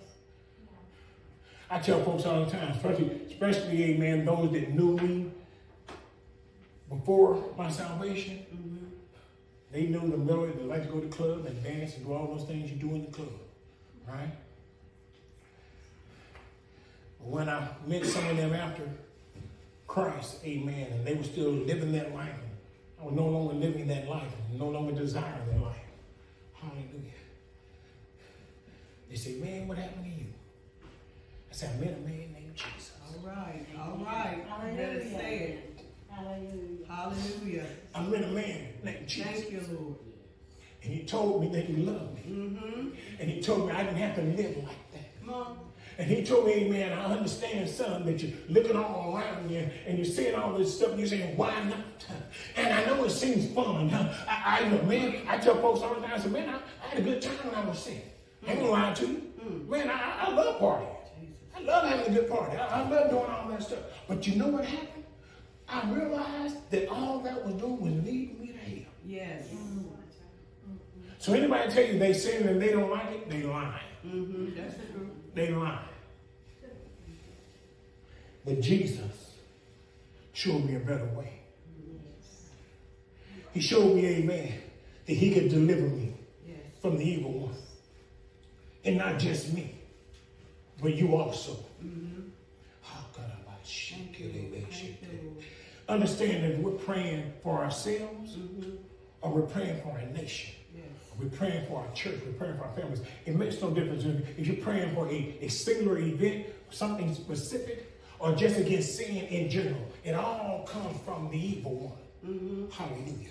[1.71, 5.31] I tell folks all the time, especially, especially, amen, those that knew me
[6.89, 8.87] before my salvation, mm-hmm.
[9.71, 12.13] they knew the Miller, they like to go to the club and dance and do
[12.13, 13.33] all those things you do in the club,
[14.07, 14.33] right?
[17.23, 18.89] When I met some of them after
[19.87, 22.35] Christ, amen, and they were still living that life,
[23.01, 25.77] I was no longer living that life, no longer desiring that life.
[26.55, 27.13] Hallelujah.
[29.09, 30.27] They say, man, what happened to you?
[31.51, 32.93] I said, I met a man named Jesus.
[33.07, 34.45] All right, all right.
[34.71, 35.85] You better say it.
[36.09, 36.87] Hallelujah.
[36.89, 37.67] Hallelujah.
[37.95, 39.33] I met a man named Jesus.
[39.33, 39.97] Thank you, Lord.
[40.83, 42.23] And he told me that he loved me.
[42.29, 42.89] Mm-hmm.
[43.19, 45.21] And he told me I didn't have to live like that.
[45.21, 45.59] Come on.
[46.01, 49.99] And he told me, man, I understand, son, that you're looking all around you and
[49.99, 50.93] you're seeing all this stuff.
[50.93, 52.07] And you're saying, why not?
[52.57, 53.93] And I know it seems fun.
[54.27, 57.01] I, I man, I tell folks all the time, I say, man, I, I had
[57.01, 58.19] a good time when I was sick.
[58.49, 59.23] I ain't gonna lie to you.
[59.69, 60.97] Man, I, I love partying.
[61.55, 62.57] I love having a good party.
[62.57, 63.81] I, I love doing all that stuff.
[64.09, 65.05] But you know what happened?
[65.69, 68.93] I realized that all that was doing was leading me to hell.
[69.05, 69.49] Yes.
[71.19, 73.83] So anybody tell you they sin and they don't like it, they lie.
[74.07, 74.57] Mm-hmm.
[74.57, 75.11] That's true.
[75.35, 75.89] They lie.
[78.45, 79.35] But Jesus
[80.33, 81.33] showed me a better way.
[83.53, 84.53] He showed me, amen,
[85.07, 86.15] that he could deliver me
[86.47, 86.57] Yes.
[86.81, 87.55] from the evil one.
[88.85, 89.75] And not just me,
[90.81, 91.57] but you also.
[93.65, 94.65] Thank you, Lord.
[94.71, 95.45] Thank you, Lord.
[95.89, 98.37] Understand that we're praying for ourselves
[99.21, 100.55] or we're praying for our nation.
[100.75, 100.85] Yes.
[101.19, 102.21] We're praying for our church.
[102.25, 103.01] We're praying for our families.
[103.27, 107.90] It makes no difference if if you're praying for a, a singular event, something specific,
[108.21, 109.81] or just against sin in general.
[110.05, 111.75] It all comes from the evil
[112.23, 112.33] one.
[112.33, 112.71] Mm-hmm.
[112.71, 113.31] Hallelujah.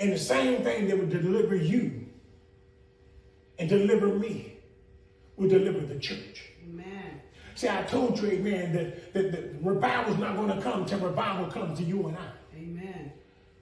[0.00, 2.06] And the same thing that would deliver you
[3.58, 4.54] and deliver me
[5.36, 6.50] will deliver the church.
[6.68, 7.20] Amen.
[7.54, 11.46] See, I told you, amen, that, that, that revival's not going to come till revival
[11.50, 12.30] comes to you and I.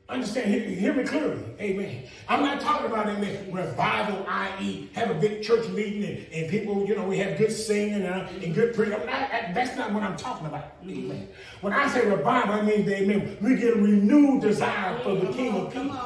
[0.09, 1.42] Understand, hear, hear me clearly.
[1.61, 2.05] Amen.
[2.29, 6.87] I'm not talking about amen, revival, i.e., have a big church meeting and, and people,
[6.87, 8.95] you know, we have good singing uh, and good preaching.
[8.95, 10.75] I'm not- that- That's not what I'm talking about.
[10.85, 11.29] Amen.
[11.61, 15.57] When I say revival, I mean, amen, we get a renewed desire for the King
[15.57, 15.99] of Come Kings.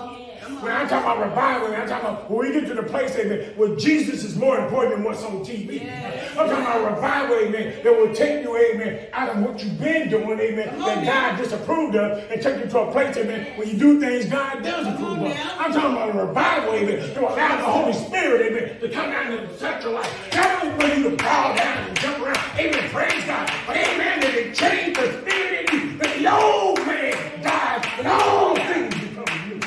[0.61, 0.73] When.
[0.73, 3.77] I talk about revival, I'm talking about when we get to the place, amen, where
[3.77, 5.83] Jesus is more important than what's on TV.
[5.83, 6.31] Yes.
[6.37, 10.09] I'm talking about revival, amen, that will take you, amen, out of what you've been
[10.09, 13.57] doing, amen, Come that on God disapproved of, and take you to a place, amen,
[13.57, 15.37] where you do things God does approve of.
[15.59, 19.33] I'm talking about a revival, amen, to allow the Holy Spirit, amen, to come down
[19.33, 20.35] and touch your life.
[20.35, 24.21] Not only for you to bow down and jump around, amen, praise God, but amen,
[24.21, 28.95] that it change the spirit in you, that the old man dies, and all things
[28.95, 29.61] become new.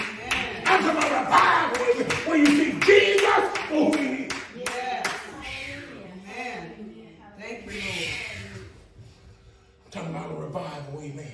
[0.66, 0.82] I'm
[1.34, 1.86] revival,
[2.32, 4.34] amen, you see Jesus for who he is.
[4.58, 5.08] Yes.
[6.28, 6.88] Amen.
[7.40, 8.10] Thank you, Lord.
[9.86, 11.32] I'm talking about a revival, amen,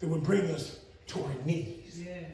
[0.00, 2.00] that would bring us to our knees.
[2.04, 2.30] Yes.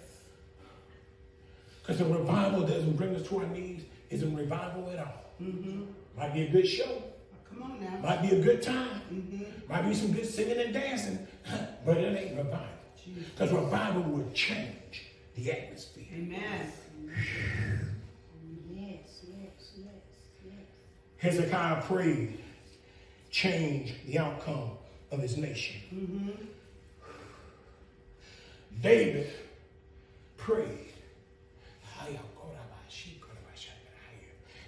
[1.82, 5.24] Because the revival doesn't bring us to our knees isn't revival at all.
[5.42, 5.82] Mm-hmm.
[6.16, 7.02] Might be a good show,
[7.48, 7.98] Come on now.
[8.02, 9.44] might be a good time, Mm-hmm.
[9.72, 11.26] might be some good singing and dancing,
[11.86, 12.66] but it ain't revival.
[13.34, 15.06] Because revival will change
[15.42, 16.04] the atmosphere.
[16.14, 16.72] Amen.
[18.74, 19.88] Yes, yes, yes,
[20.44, 20.54] yes.
[21.18, 22.38] Hezekiah prayed,
[23.30, 24.70] change the outcome
[25.10, 25.80] of his nation.
[25.94, 26.44] Mm-hmm.
[28.80, 29.30] David
[30.36, 30.88] prayed.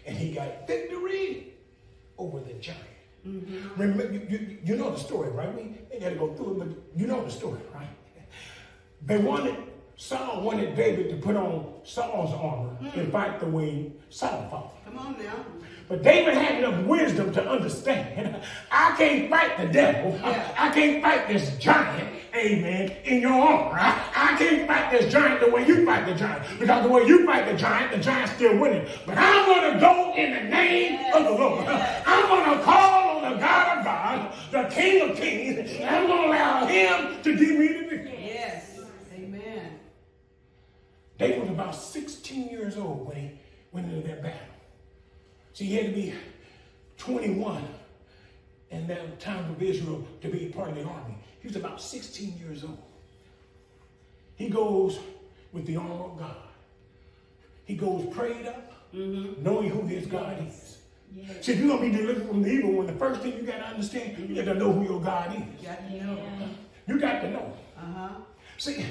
[0.07, 1.53] And he got victory
[2.19, 2.81] over the giant.
[3.77, 5.55] Remember, you, you, you know the story, right?
[5.55, 7.87] We ain't got to go through it, but you know the story, right?
[9.07, 9.55] They wanted,
[10.01, 13.13] Saul wanted David to put on Saul's armor and mm.
[13.13, 14.85] fight the way Saul fought.
[14.87, 15.45] Come on now.
[15.91, 18.43] But David had enough wisdom to understand.
[18.73, 20.13] I can't fight the devil.
[20.13, 20.55] Yeah.
[20.57, 23.79] I can't fight this giant, amen, in your armor.
[23.79, 26.59] I, I can't fight this giant the way you fight the giant.
[26.59, 28.89] Because the way you fight the giant, the giant's still winning.
[29.05, 31.67] But I'm going to go in the name of the Lord.
[31.69, 36.07] I'm going to call on the God of God, the King of Kings, and I'm
[36.07, 38.19] going to allow him to give me the victory.
[38.19, 38.81] Yes.
[39.15, 39.81] Amen.
[41.21, 43.31] David was about 16 years old when he
[43.73, 44.39] went into that battle.
[45.53, 46.15] So he had to be
[46.99, 47.65] 21
[48.71, 51.17] in that time of Israel to be part of the army.
[51.41, 52.83] He was about 16 years old.
[54.37, 54.99] He goes
[55.53, 56.37] with the armor of God.
[57.65, 60.79] He goes prayed up, knowing who his God is.
[61.15, 61.45] Yes.
[61.45, 63.43] See, if you're going to be delivered from the evil one, the first thing you
[63.43, 65.67] got to understand, you got to know who your God is.
[65.67, 66.19] Got to know.
[66.87, 67.53] You got to know.
[67.77, 68.09] Uh-huh.
[68.59, 68.85] See,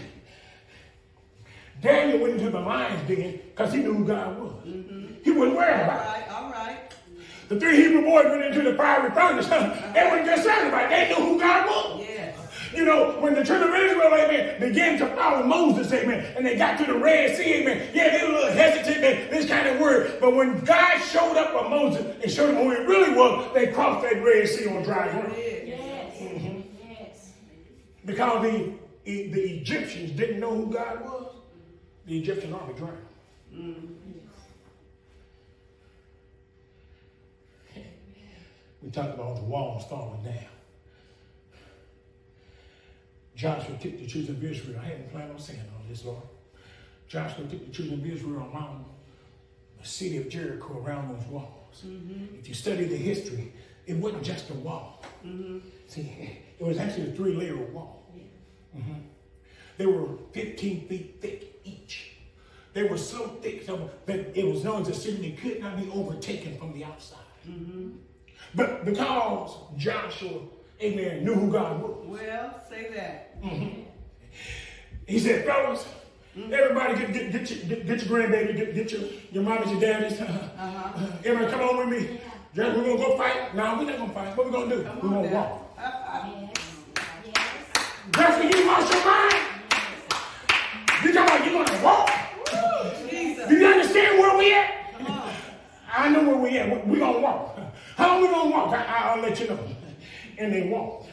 [1.82, 4.52] Daniel went into the lion's den because he knew who God was.
[4.66, 5.14] Mm-hmm.
[5.24, 6.10] He wasn't worried All about it.
[6.10, 6.32] right.
[6.32, 6.94] All right.
[7.48, 9.50] The three Hebrew boys went into the fiery furnace.
[9.50, 9.94] Uh-huh.
[9.94, 10.90] They weren't concerned about it.
[10.90, 12.06] They knew who God was.
[12.08, 12.36] Yes.
[12.76, 16.56] You know, when the children of Israel, amen, began to follow Moses, amen, and they
[16.56, 19.68] got to the Red Sea, amen, yeah, they were a little hesitant, they, this kind
[19.68, 20.20] of word.
[20.22, 23.68] But when God showed up for Moses and showed them who he really was, they
[23.68, 25.34] crossed that Red Sea on dry ground.
[25.36, 26.22] Yes.
[26.88, 27.32] Yes.
[28.06, 31.29] Because the, the Egyptians didn't know who God was,
[32.10, 32.98] the Egyptian army drowned.
[38.82, 40.34] We talked about the walls falling down.
[43.36, 44.80] Joshua took the children of Israel.
[44.82, 46.24] I hadn't planned on saying all this, Lord.
[47.08, 48.86] Joshua took the children of Israel around
[49.80, 51.84] the city of Jericho around those walls.
[52.40, 53.54] If you study the history,
[53.86, 55.04] it wasn't just a wall.
[55.88, 56.12] See,
[56.60, 58.04] it was actually a three-layer wall.
[58.76, 59.04] Mhm.
[59.78, 61.49] They were 15 feet thick.
[62.74, 65.78] They were so thick so that it was known as a city that could not
[65.78, 67.18] be overtaken from the outside.
[67.48, 67.90] Mm-hmm.
[68.56, 70.40] But because Joshua,
[70.82, 73.42] amen, knew who God was, Well, say that.
[73.42, 73.82] Mm-hmm.
[75.08, 75.86] he said, fellas,
[76.38, 76.54] mm-hmm.
[76.54, 79.02] everybody get, get, get, your, get, get your grandbaby, get, get your,
[79.32, 80.20] your mommies, your daddies.
[80.60, 81.08] Uh-huh.
[81.24, 82.20] Everybody come on with me.
[82.54, 83.56] Just, we're going to go fight.
[83.56, 84.36] No, we're not going to fight.
[84.38, 84.84] What we going to do?
[84.84, 85.36] Come We're going to now.
[85.36, 85.76] walk.
[85.78, 86.74] Yes.
[87.26, 87.46] Yes.
[88.16, 89.36] Just when you lost your mind,
[91.04, 92.19] you talking about you going to walk.
[93.50, 93.60] Woo, Jesus.
[93.60, 94.76] Do you understand where we at?
[95.92, 96.70] I know where we at.
[96.70, 97.60] We're we going to walk.
[97.98, 98.74] How long we going to walk?
[98.74, 99.60] I, I'll let you know.
[100.38, 101.10] And they walked.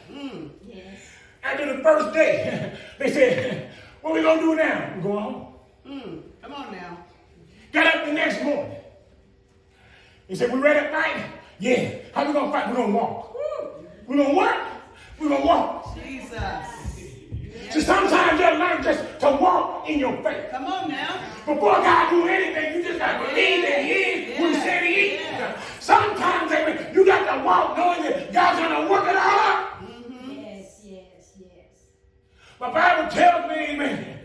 [0.65, 0.99] Yes.
[1.43, 3.71] After the first day, they said,
[4.01, 4.93] what we going to do now?
[4.95, 5.53] We're going home.
[5.85, 6.97] Mm, come on now.
[7.73, 8.77] Got up the next morning.
[10.29, 11.25] They said, we ready to fight?
[11.59, 11.95] Yeah.
[12.13, 12.69] How we going to fight?
[12.69, 13.35] We're going to walk.
[14.07, 14.67] We're going to what?
[15.19, 15.97] We're going to walk.
[15.97, 16.77] Jesus.
[17.71, 20.51] So sometimes you learn just to walk in your faith.
[20.51, 20.86] Come on now.
[21.47, 24.83] Before God do anything, you just got to believe that He is who He said
[24.83, 25.21] He is.
[25.21, 25.61] Yeah.
[25.79, 29.77] Sometimes amen, you got to walk knowing that God's going to work it all out.
[30.29, 30.81] Yes.
[30.83, 31.31] Yes.
[31.39, 31.85] Yes.
[32.59, 34.19] My Bible tells me, amen,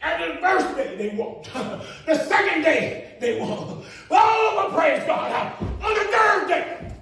[0.00, 1.52] And the first day they walked.
[2.06, 3.84] the second day they walked.
[4.08, 5.52] Oh, but praise God.
[5.82, 6.92] On the third day,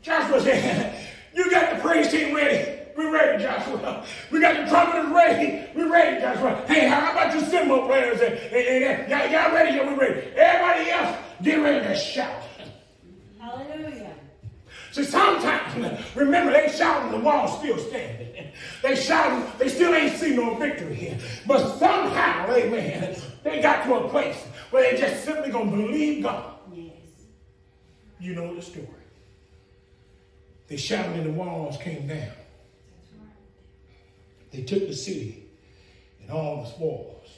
[0.00, 2.75] Joshua said, You got the praise team ready.
[2.96, 4.04] We're ready, Joshua.
[4.30, 5.68] We got the trumpeters ready.
[5.74, 6.64] We're ready, Joshua.
[6.66, 8.20] Hey, how about you cymbal players?
[8.20, 9.76] And, and, and, y'all, y'all ready?
[9.76, 10.28] Yeah, we're ready.
[10.34, 12.42] Everybody else, get ready to shout.
[13.38, 14.14] Hallelujah.
[14.92, 18.48] See, sometimes, remember, they shouting, the wall's still standing.
[18.82, 21.18] They shouting, they still ain't seen no victory here.
[21.46, 24.38] But somehow, amen, they got to a place
[24.70, 26.54] where they just simply gonna believe God.
[26.72, 26.92] Yes.
[28.18, 28.86] You know the story.
[30.68, 32.30] They shouted and the walls came down.
[34.56, 35.44] They took the city
[36.22, 37.28] and all the spoils.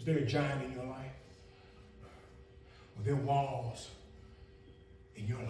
[0.00, 1.12] Is there a giant in your life?
[2.98, 3.90] Are there walls
[5.14, 5.46] in your life?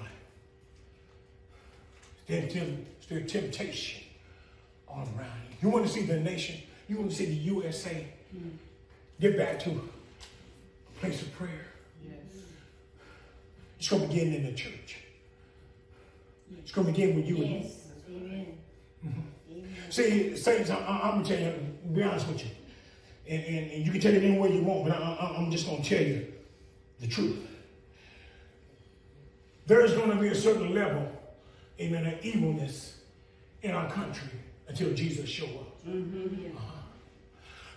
[2.29, 4.03] Is there, tem- is there temptation
[4.87, 5.57] all around you?
[5.63, 6.61] You want to see the nation?
[6.91, 8.07] You want to see the USA
[9.23, 11.65] get back to a place of prayer?
[12.05, 12.19] Yes.
[13.79, 14.99] It's going to begin in the church.
[16.59, 17.73] It's going to begin with you and me.
[19.03, 19.13] Yes.
[19.13, 19.25] Amen.
[19.51, 19.91] Amen.
[19.91, 21.55] See, saints, I, I, I'm gonna tell you,
[21.93, 22.51] be honest with you,
[23.29, 25.51] and, and, and you can tell it any way you want, but I, I, I'm
[25.51, 26.27] just gonna tell you
[27.01, 27.37] the truth.
[29.67, 31.11] There's gonna be a certain level,
[31.81, 32.99] amen, of evilness
[33.63, 34.31] in our country
[34.69, 35.77] until Jesus show up.
[35.87, 36.59] Uh-huh.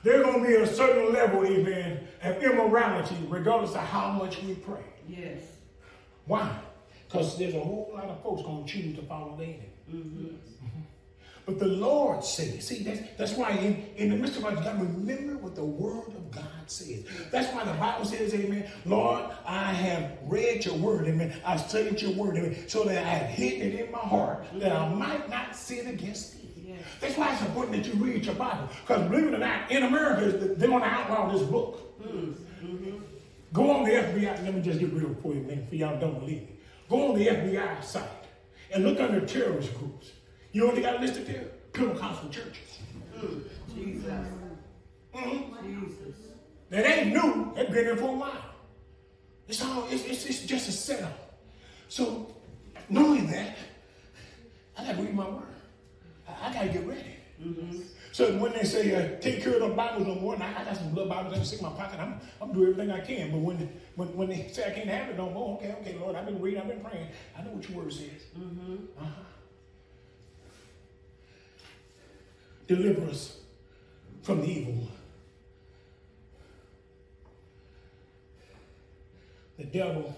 [0.04, 4.84] There's gonna be a certain level, amen, of immorality, regardless of how much we pray.
[5.08, 5.42] Yes.
[6.26, 6.60] Why?
[7.08, 9.70] Because there's a whole lot of folks gonna choose to follow the enemy.
[9.92, 10.36] Mhm.
[11.46, 14.82] But the Lord says, see, that's, that's why in, in the midst of our God,
[14.82, 17.04] remember what the word of God says.
[17.32, 21.40] That's why the Bible says, amen, Lord, I have read your word, amen.
[21.46, 24.72] I've studied your word, amen, so that I have hidden it in my heart that
[24.72, 26.50] I might not sin against thee.
[26.68, 26.80] Yes.
[27.00, 28.68] That's why it's important that you read your Bible.
[28.82, 32.02] Because believe it or not, in America, they're going to outlaw this book.
[32.02, 32.98] Mm-hmm.
[33.54, 36.20] Go on the FBI, let me just get real for you, man, for y'all don't
[36.20, 36.50] believe me.
[36.90, 38.04] Go on the FBI site
[38.74, 40.12] and look under terrorist groups.
[40.56, 41.48] You know what they got listed there?
[41.74, 42.80] Pentecostal churches.
[43.76, 44.10] Jesus.
[45.14, 45.62] Mhm.
[45.62, 46.16] Jesus.
[46.70, 47.52] That ain't new.
[47.54, 48.46] They've been there for a while.
[49.50, 51.38] It's all, it's, it's, it's just a setup.
[51.90, 52.34] So,
[52.88, 53.58] knowing that,
[54.78, 55.44] I got to read my word.
[56.26, 57.18] I, I got to get ready.
[58.14, 60.64] So when they say, uh, take care of the Bibles no more, and I, I
[60.64, 63.32] got some blood Bibles that stick in my pocket, I'm, I'm doing everything I can.
[63.32, 63.58] But when,
[63.98, 66.40] when, when they say I can't have it no more, okay, okay, Lord, I've been
[66.40, 67.08] reading, I've been praying.
[67.38, 68.08] I know what your word says.
[68.38, 69.10] Uh-huh.
[72.68, 73.38] Deliver us
[74.24, 74.92] from the evil one.
[79.58, 80.16] The devil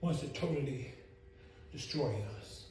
[0.00, 0.94] wants to totally
[1.72, 2.66] destroy us.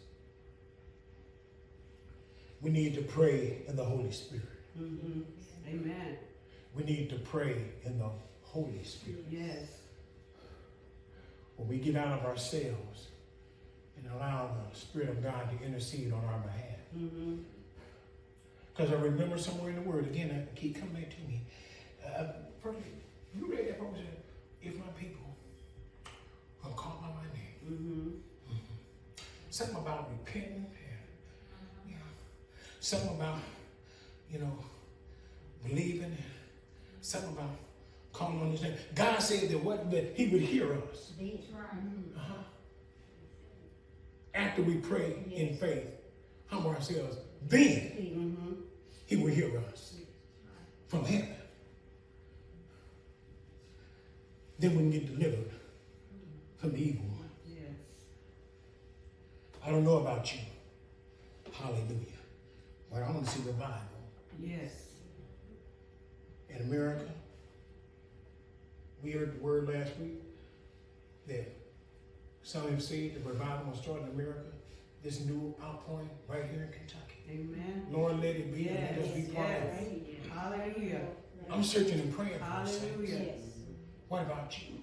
[2.61, 4.45] We need to pray in the Holy Spirit.
[4.79, 5.21] Mm-hmm.
[5.67, 6.17] Amen.
[6.75, 7.55] We need to pray
[7.85, 8.09] in the
[8.43, 9.25] Holy Spirit.
[9.29, 9.67] Yes.
[11.55, 13.07] When we get out of ourselves
[13.97, 16.79] and allow the Spirit of God to intercede on our behalf.
[16.97, 17.35] Mm-hmm.
[18.79, 21.41] Because I remember somewhere in the Word, again, I keep coming back to me.
[22.01, 22.27] Uh,
[22.63, 22.87] perfect.
[23.35, 23.99] You read that promise?
[24.61, 25.35] If my people
[26.63, 29.25] are called by my name, Mm-hmm.
[29.49, 32.01] something about repenting, and, you know,
[32.79, 33.39] something about,
[34.31, 34.57] you know,
[35.67, 36.15] believing,
[37.01, 37.49] something about
[38.13, 38.75] calling on His name.
[38.95, 42.15] God said that what that He would hear us That's right.
[42.15, 42.33] uh-huh.
[44.33, 45.85] after we pray in faith,
[46.47, 47.17] humble ourselves.
[47.45, 48.53] Then Mm-hmm.
[49.09, 49.95] He will hear us
[50.87, 51.33] from heaven.
[54.59, 55.49] Then we can get delivered
[56.57, 57.29] from the evil one.
[57.47, 57.73] Yes.
[59.65, 60.41] I don't know about you.
[61.51, 62.19] Hallelujah.
[62.91, 63.79] But I want to see revival
[64.39, 64.73] Yes.
[66.51, 67.09] in America.
[69.01, 70.21] We heard the word last week
[71.25, 71.51] that
[72.43, 74.51] some have said the revival will start in America.
[75.01, 77.08] This new outpouring right here in Kentucky.
[77.29, 77.85] Amen.
[77.91, 78.67] Lord, let it be.
[78.69, 79.81] and Let us be Yes, part of yes.
[79.81, 80.31] it.
[80.33, 81.01] Hallelujah.
[81.49, 82.45] I'm searching and praying for the.
[82.45, 83.19] Hallelujah.
[83.25, 83.39] Yes.
[84.07, 84.75] What about you?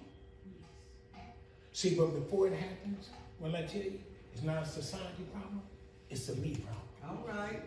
[1.73, 3.99] See, but before it happens, well, I tell you,
[4.33, 5.61] it's not a society problem,
[6.09, 6.83] it's a me problem.
[7.27, 7.61] All right.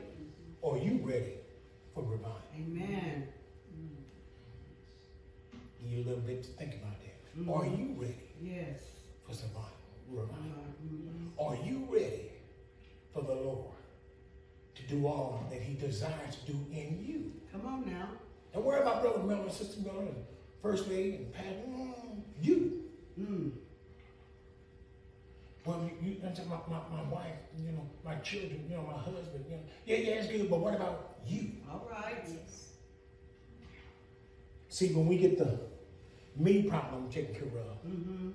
[0.62, 1.35] Are you ready
[1.95, 2.41] for revival?
[2.57, 3.28] Amen.
[5.81, 7.39] Give you a little bit to think about that.
[7.39, 7.49] Mhm.
[7.57, 8.81] Are you ready Yes.
[9.24, 9.70] for survival?
[10.09, 10.43] Revival?
[10.85, 11.41] Mm-hmm.
[11.41, 12.33] Are you ready
[13.12, 13.72] for the Lord
[14.81, 17.33] to do all that He desires to do in you?
[17.53, 18.09] Come on now.
[18.53, 20.24] Don't worry about Brother Miller, Sister Miller, and
[20.62, 21.68] First Lady, and Pat.
[21.68, 22.83] Mm, you.
[23.20, 23.53] Mm.
[25.64, 29.45] Well, you, you my, my, my wife, you know, my children, you know, my husband,
[29.49, 29.62] you know.
[29.85, 31.51] Yeah, yeah, it's good, but what about you?
[31.70, 32.24] All right.
[32.26, 32.70] Yes.
[34.68, 35.59] See, when we get the
[36.37, 38.31] me problem taken care of, Mm-hmm.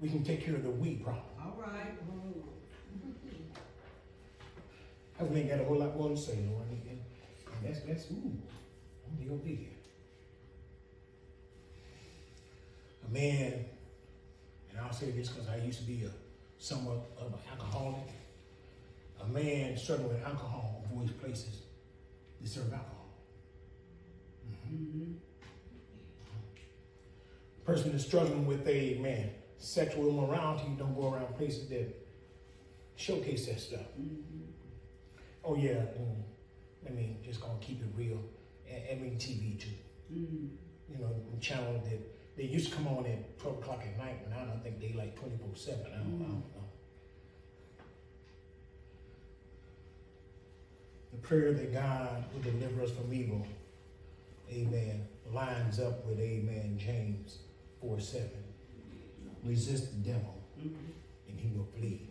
[0.00, 1.24] we can take care of the we problem.
[1.42, 1.94] All right.
[5.18, 6.66] I really ain't got a whole lot more to say, Lord.
[6.70, 7.00] And,
[7.64, 8.32] that's, that's, ooh,
[9.20, 9.68] I'm going to be here.
[13.08, 13.64] A man,
[14.70, 16.10] and I'll say this because I used to be a
[16.58, 18.08] somewhat of an alcoholic.
[19.20, 21.62] A man struggling with alcohol avoids places
[22.40, 22.94] that serve alcohol.
[24.70, 25.12] Mm-hmm.
[27.64, 31.86] person that's struggling with a man sexual immorality don't go around places that
[32.96, 33.80] showcase that stuff.
[33.98, 34.47] Mm-hmm.
[35.44, 36.22] Oh yeah, mm,
[36.86, 38.18] I mean just gonna keep it real.
[38.70, 39.68] And, I mean TV too.
[40.12, 40.46] Mm-hmm.
[40.92, 42.00] You know, the channel that
[42.36, 44.94] they used to come on at twelve o'clock at night, and I don't think they
[44.96, 45.86] like twenty four seven.
[45.86, 46.64] I don't, I don't know.
[51.12, 53.46] The prayer that God will deliver us from evil,
[54.50, 57.38] Amen, lines up with Amen James
[57.80, 58.30] four seven.
[59.44, 60.74] Resist the devil, Mm-hmm.
[61.28, 62.08] and he will flee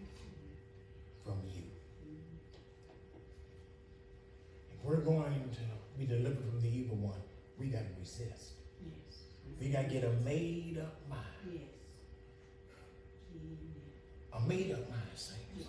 [1.25, 1.63] from you.
[4.88, 7.19] We're going to be delivered from the evil one,
[7.59, 8.53] we got to resist.
[8.81, 9.19] Yes.
[9.59, 11.23] We got to get a made up mind.
[11.51, 11.61] Yes.
[14.31, 15.41] A made up mind, saints.
[15.57, 15.67] Yes.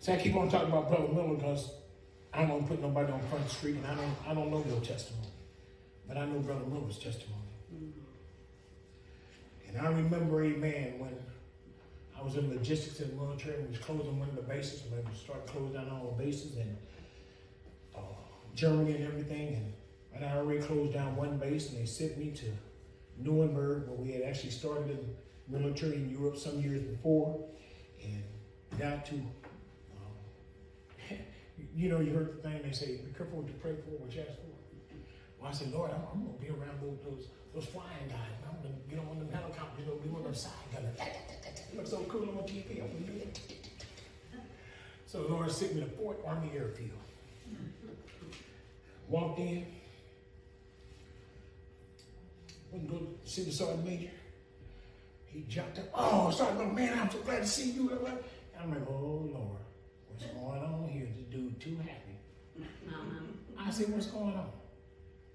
[0.00, 1.70] See, I keep on talking about Brother Miller because
[2.34, 4.64] I don't want to put nobody on Front Street, and I don't, I don't know
[4.68, 5.28] your testimony,
[6.08, 7.38] but I know Brother Miller's testimony.
[7.72, 8.00] Mm-hmm.
[9.68, 11.16] And I remember, amen, when
[12.22, 14.92] I was in logistics in the military, we was closing one of the bases, and
[14.92, 16.76] we to close down all the bases, and
[17.96, 17.98] uh,
[18.54, 19.72] Germany and everything, and,
[20.14, 22.46] and I already closed down one base, and they sent me to
[23.18, 25.16] Nuremberg, where we had actually started in
[25.48, 27.44] military in Europe some years before,
[28.04, 28.22] and
[28.78, 30.14] got to, um,
[31.74, 34.14] you know, you heard the thing they say, be careful what you pray for, what
[34.14, 34.94] you ask for.
[35.40, 38.38] Well, I said, Lord, I'm, I'm gonna be around those, those flying guys.
[38.46, 41.41] I'm gonna get on them helicopters, you know, be one of them side gunners.
[41.76, 42.82] Looks so cool on TV.
[42.82, 43.38] I'm gonna do it.
[45.06, 46.90] So the Lord sent me to Feucht Army Airfield.
[49.08, 49.66] Walked in.
[52.70, 54.10] Went to go see the sergeant major.
[55.26, 55.86] He jumped up.
[55.94, 57.90] Oh, sergeant, Major, man, I'm so glad to see you.
[57.90, 58.18] And
[58.60, 59.58] I'm like, oh Lord,
[60.08, 61.06] what's going on here?
[61.16, 62.18] This dude too happy.
[62.88, 63.22] Uh-huh.
[63.58, 64.50] I said, what's going on?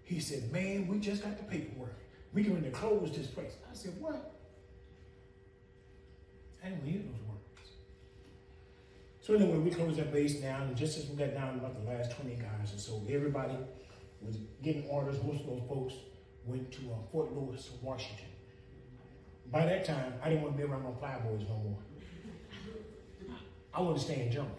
[0.03, 1.95] He said, man, we just got the paperwork.
[2.33, 3.53] We're going to close this place.
[3.69, 4.36] I said, what?
[6.67, 7.71] Didn't hear those words.
[9.21, 11.89] So anyway, we closed that base down, and just as we got down about the
[11.89, 13.55] last 20 guys or so, everybody
[14.21, 15.15] was getting orders.
[15.23, 15.93] Most of those folks
[16.45, 18.25] went to uh, Fort Lewis, Washington.
[19.49, 21.77] By that time, I didn't want to be around no flyboys no more.
[23.73, 24.53] I want to stay in Germany.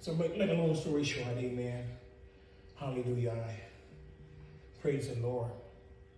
[0.00, 1.84] So, but make a long story short, amen.
[2.76, 3.30] Hallelujah.
[3.30, 3.60] I
[4.80, 5.50] praise the Lord.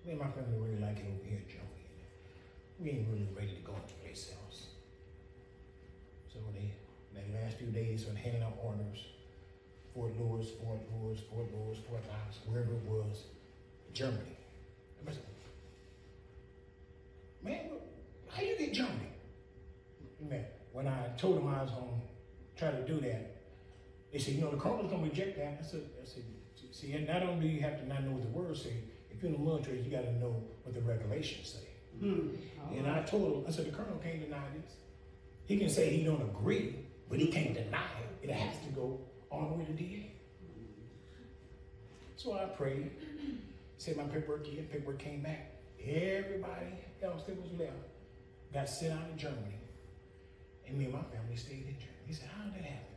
[0.04, 1.68] Me and my family really like it over here Germany.
[2.80, 3.74] We ain't really ready to go.
[6.38, 6.72] So they,
[7.14, 9.04] the last few days, when handing out orders,
[9.94, 13.24] Fort Lewis, Fort Lewis, Fort Lewis, Fort Knox, wherever it was,
[13.92, 14.36] Germany.
[15.00, 15.22] And I said,
[17.42, 17.60] Man,
[18.28, 19.10] how you get Germany?
[20.20, 22.00] Man, when I told them I was gonna
[22.56, 23.36] try to do that,
[24.12, 25.58] they said, you know, the colonel's gonna reject that.
[25.60, 26.22] I said, I said,
[26.72, 28.74] see, and not only do you have to not know what the words say,
[29.10, 31.68] if you're in the military, you gotta know what the regulations say.
[32.00, 32.28] Hmm.
[32.76, 34.74] And I told him, I said, the colonel can't deny this.
[35.48, 36.76] He can say he don't agree,
[37.08, 38.28] but he can't deny it.
[38.28, 40.12] It has to go all the way to DA.
[42.16, 42.90] So I prayed,
[43.78, 45.54] said my paperwork in, paperwork came back.
[45.82, 46.66] Everybody
[47.02, 47.72] else that was left
[48.52, 49.54] got sent out of Germany.
[50.66, 52.04] And me and my family stayed in Germany.
[52.06, 52.94] He said, how did that happen?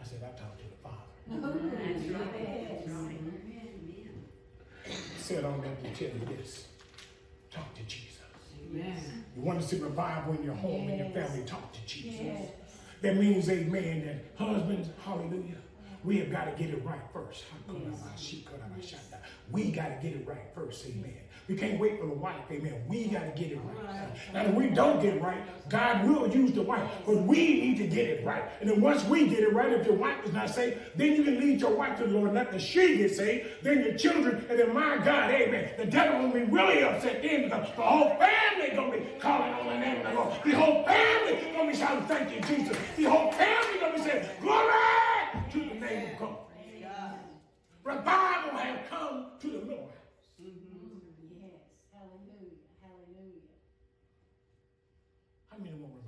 [0.00, 1.06] I said, I talked to the Father.
[1.30, 2.34] Oh, that's right.
[2.42, 2.82] Yes.
[2.84, 3.20] That's right.
[5.18, 6.66] Said I'm going to tell you this.
[7.52, 8.11] Talk to Jesus.
[8.72, 9.24] Amen.
[9.36, 12.20] You want to see revival in your home and your family, talk to Jesus.
[12.22, 12.50] Yes.
[13.02, 15.56] That means, amen, that husbands, hallelujah,
[16.04, 17.44] we have got to get it right first.
[19.50, 21.14] We got to get it right first, amen.
[21.48, 22.84] We can't wait for the wife, amen.
[22.88, 24.08] We got to get it right.
[24.32, 27.78] Now, if we don't get it right, God will use the wife, but we need
[27.78, 28.44] to get it right.
[28.60, 31.24] And then once we get it right, if your wife is not saved, then you
[31.24, 34.44] can lead your wife to the Lord, let the she get saved, then your children,
[34.48, 35.72] and then my God, amen.
[35.76, 39.66] The devil will be really upset then because the whole family gonna be calling on
[39.66, 40.34] the name of the Lord.
[40.44, 42.76] The whole family gonna be shouting, thank you, Jesus.
[42.96, 44.72] The whole family gonna be saying, glory
[45.50, 46.38] to the name of God.
[47.84, 49.92] Revival have come to the Lord.
[50.38, 51.60] Yes.
[51.92, 52.56] Hallelujah.
[52.80, 53.42] Hallelujah.
[55.50, 56.01] How many more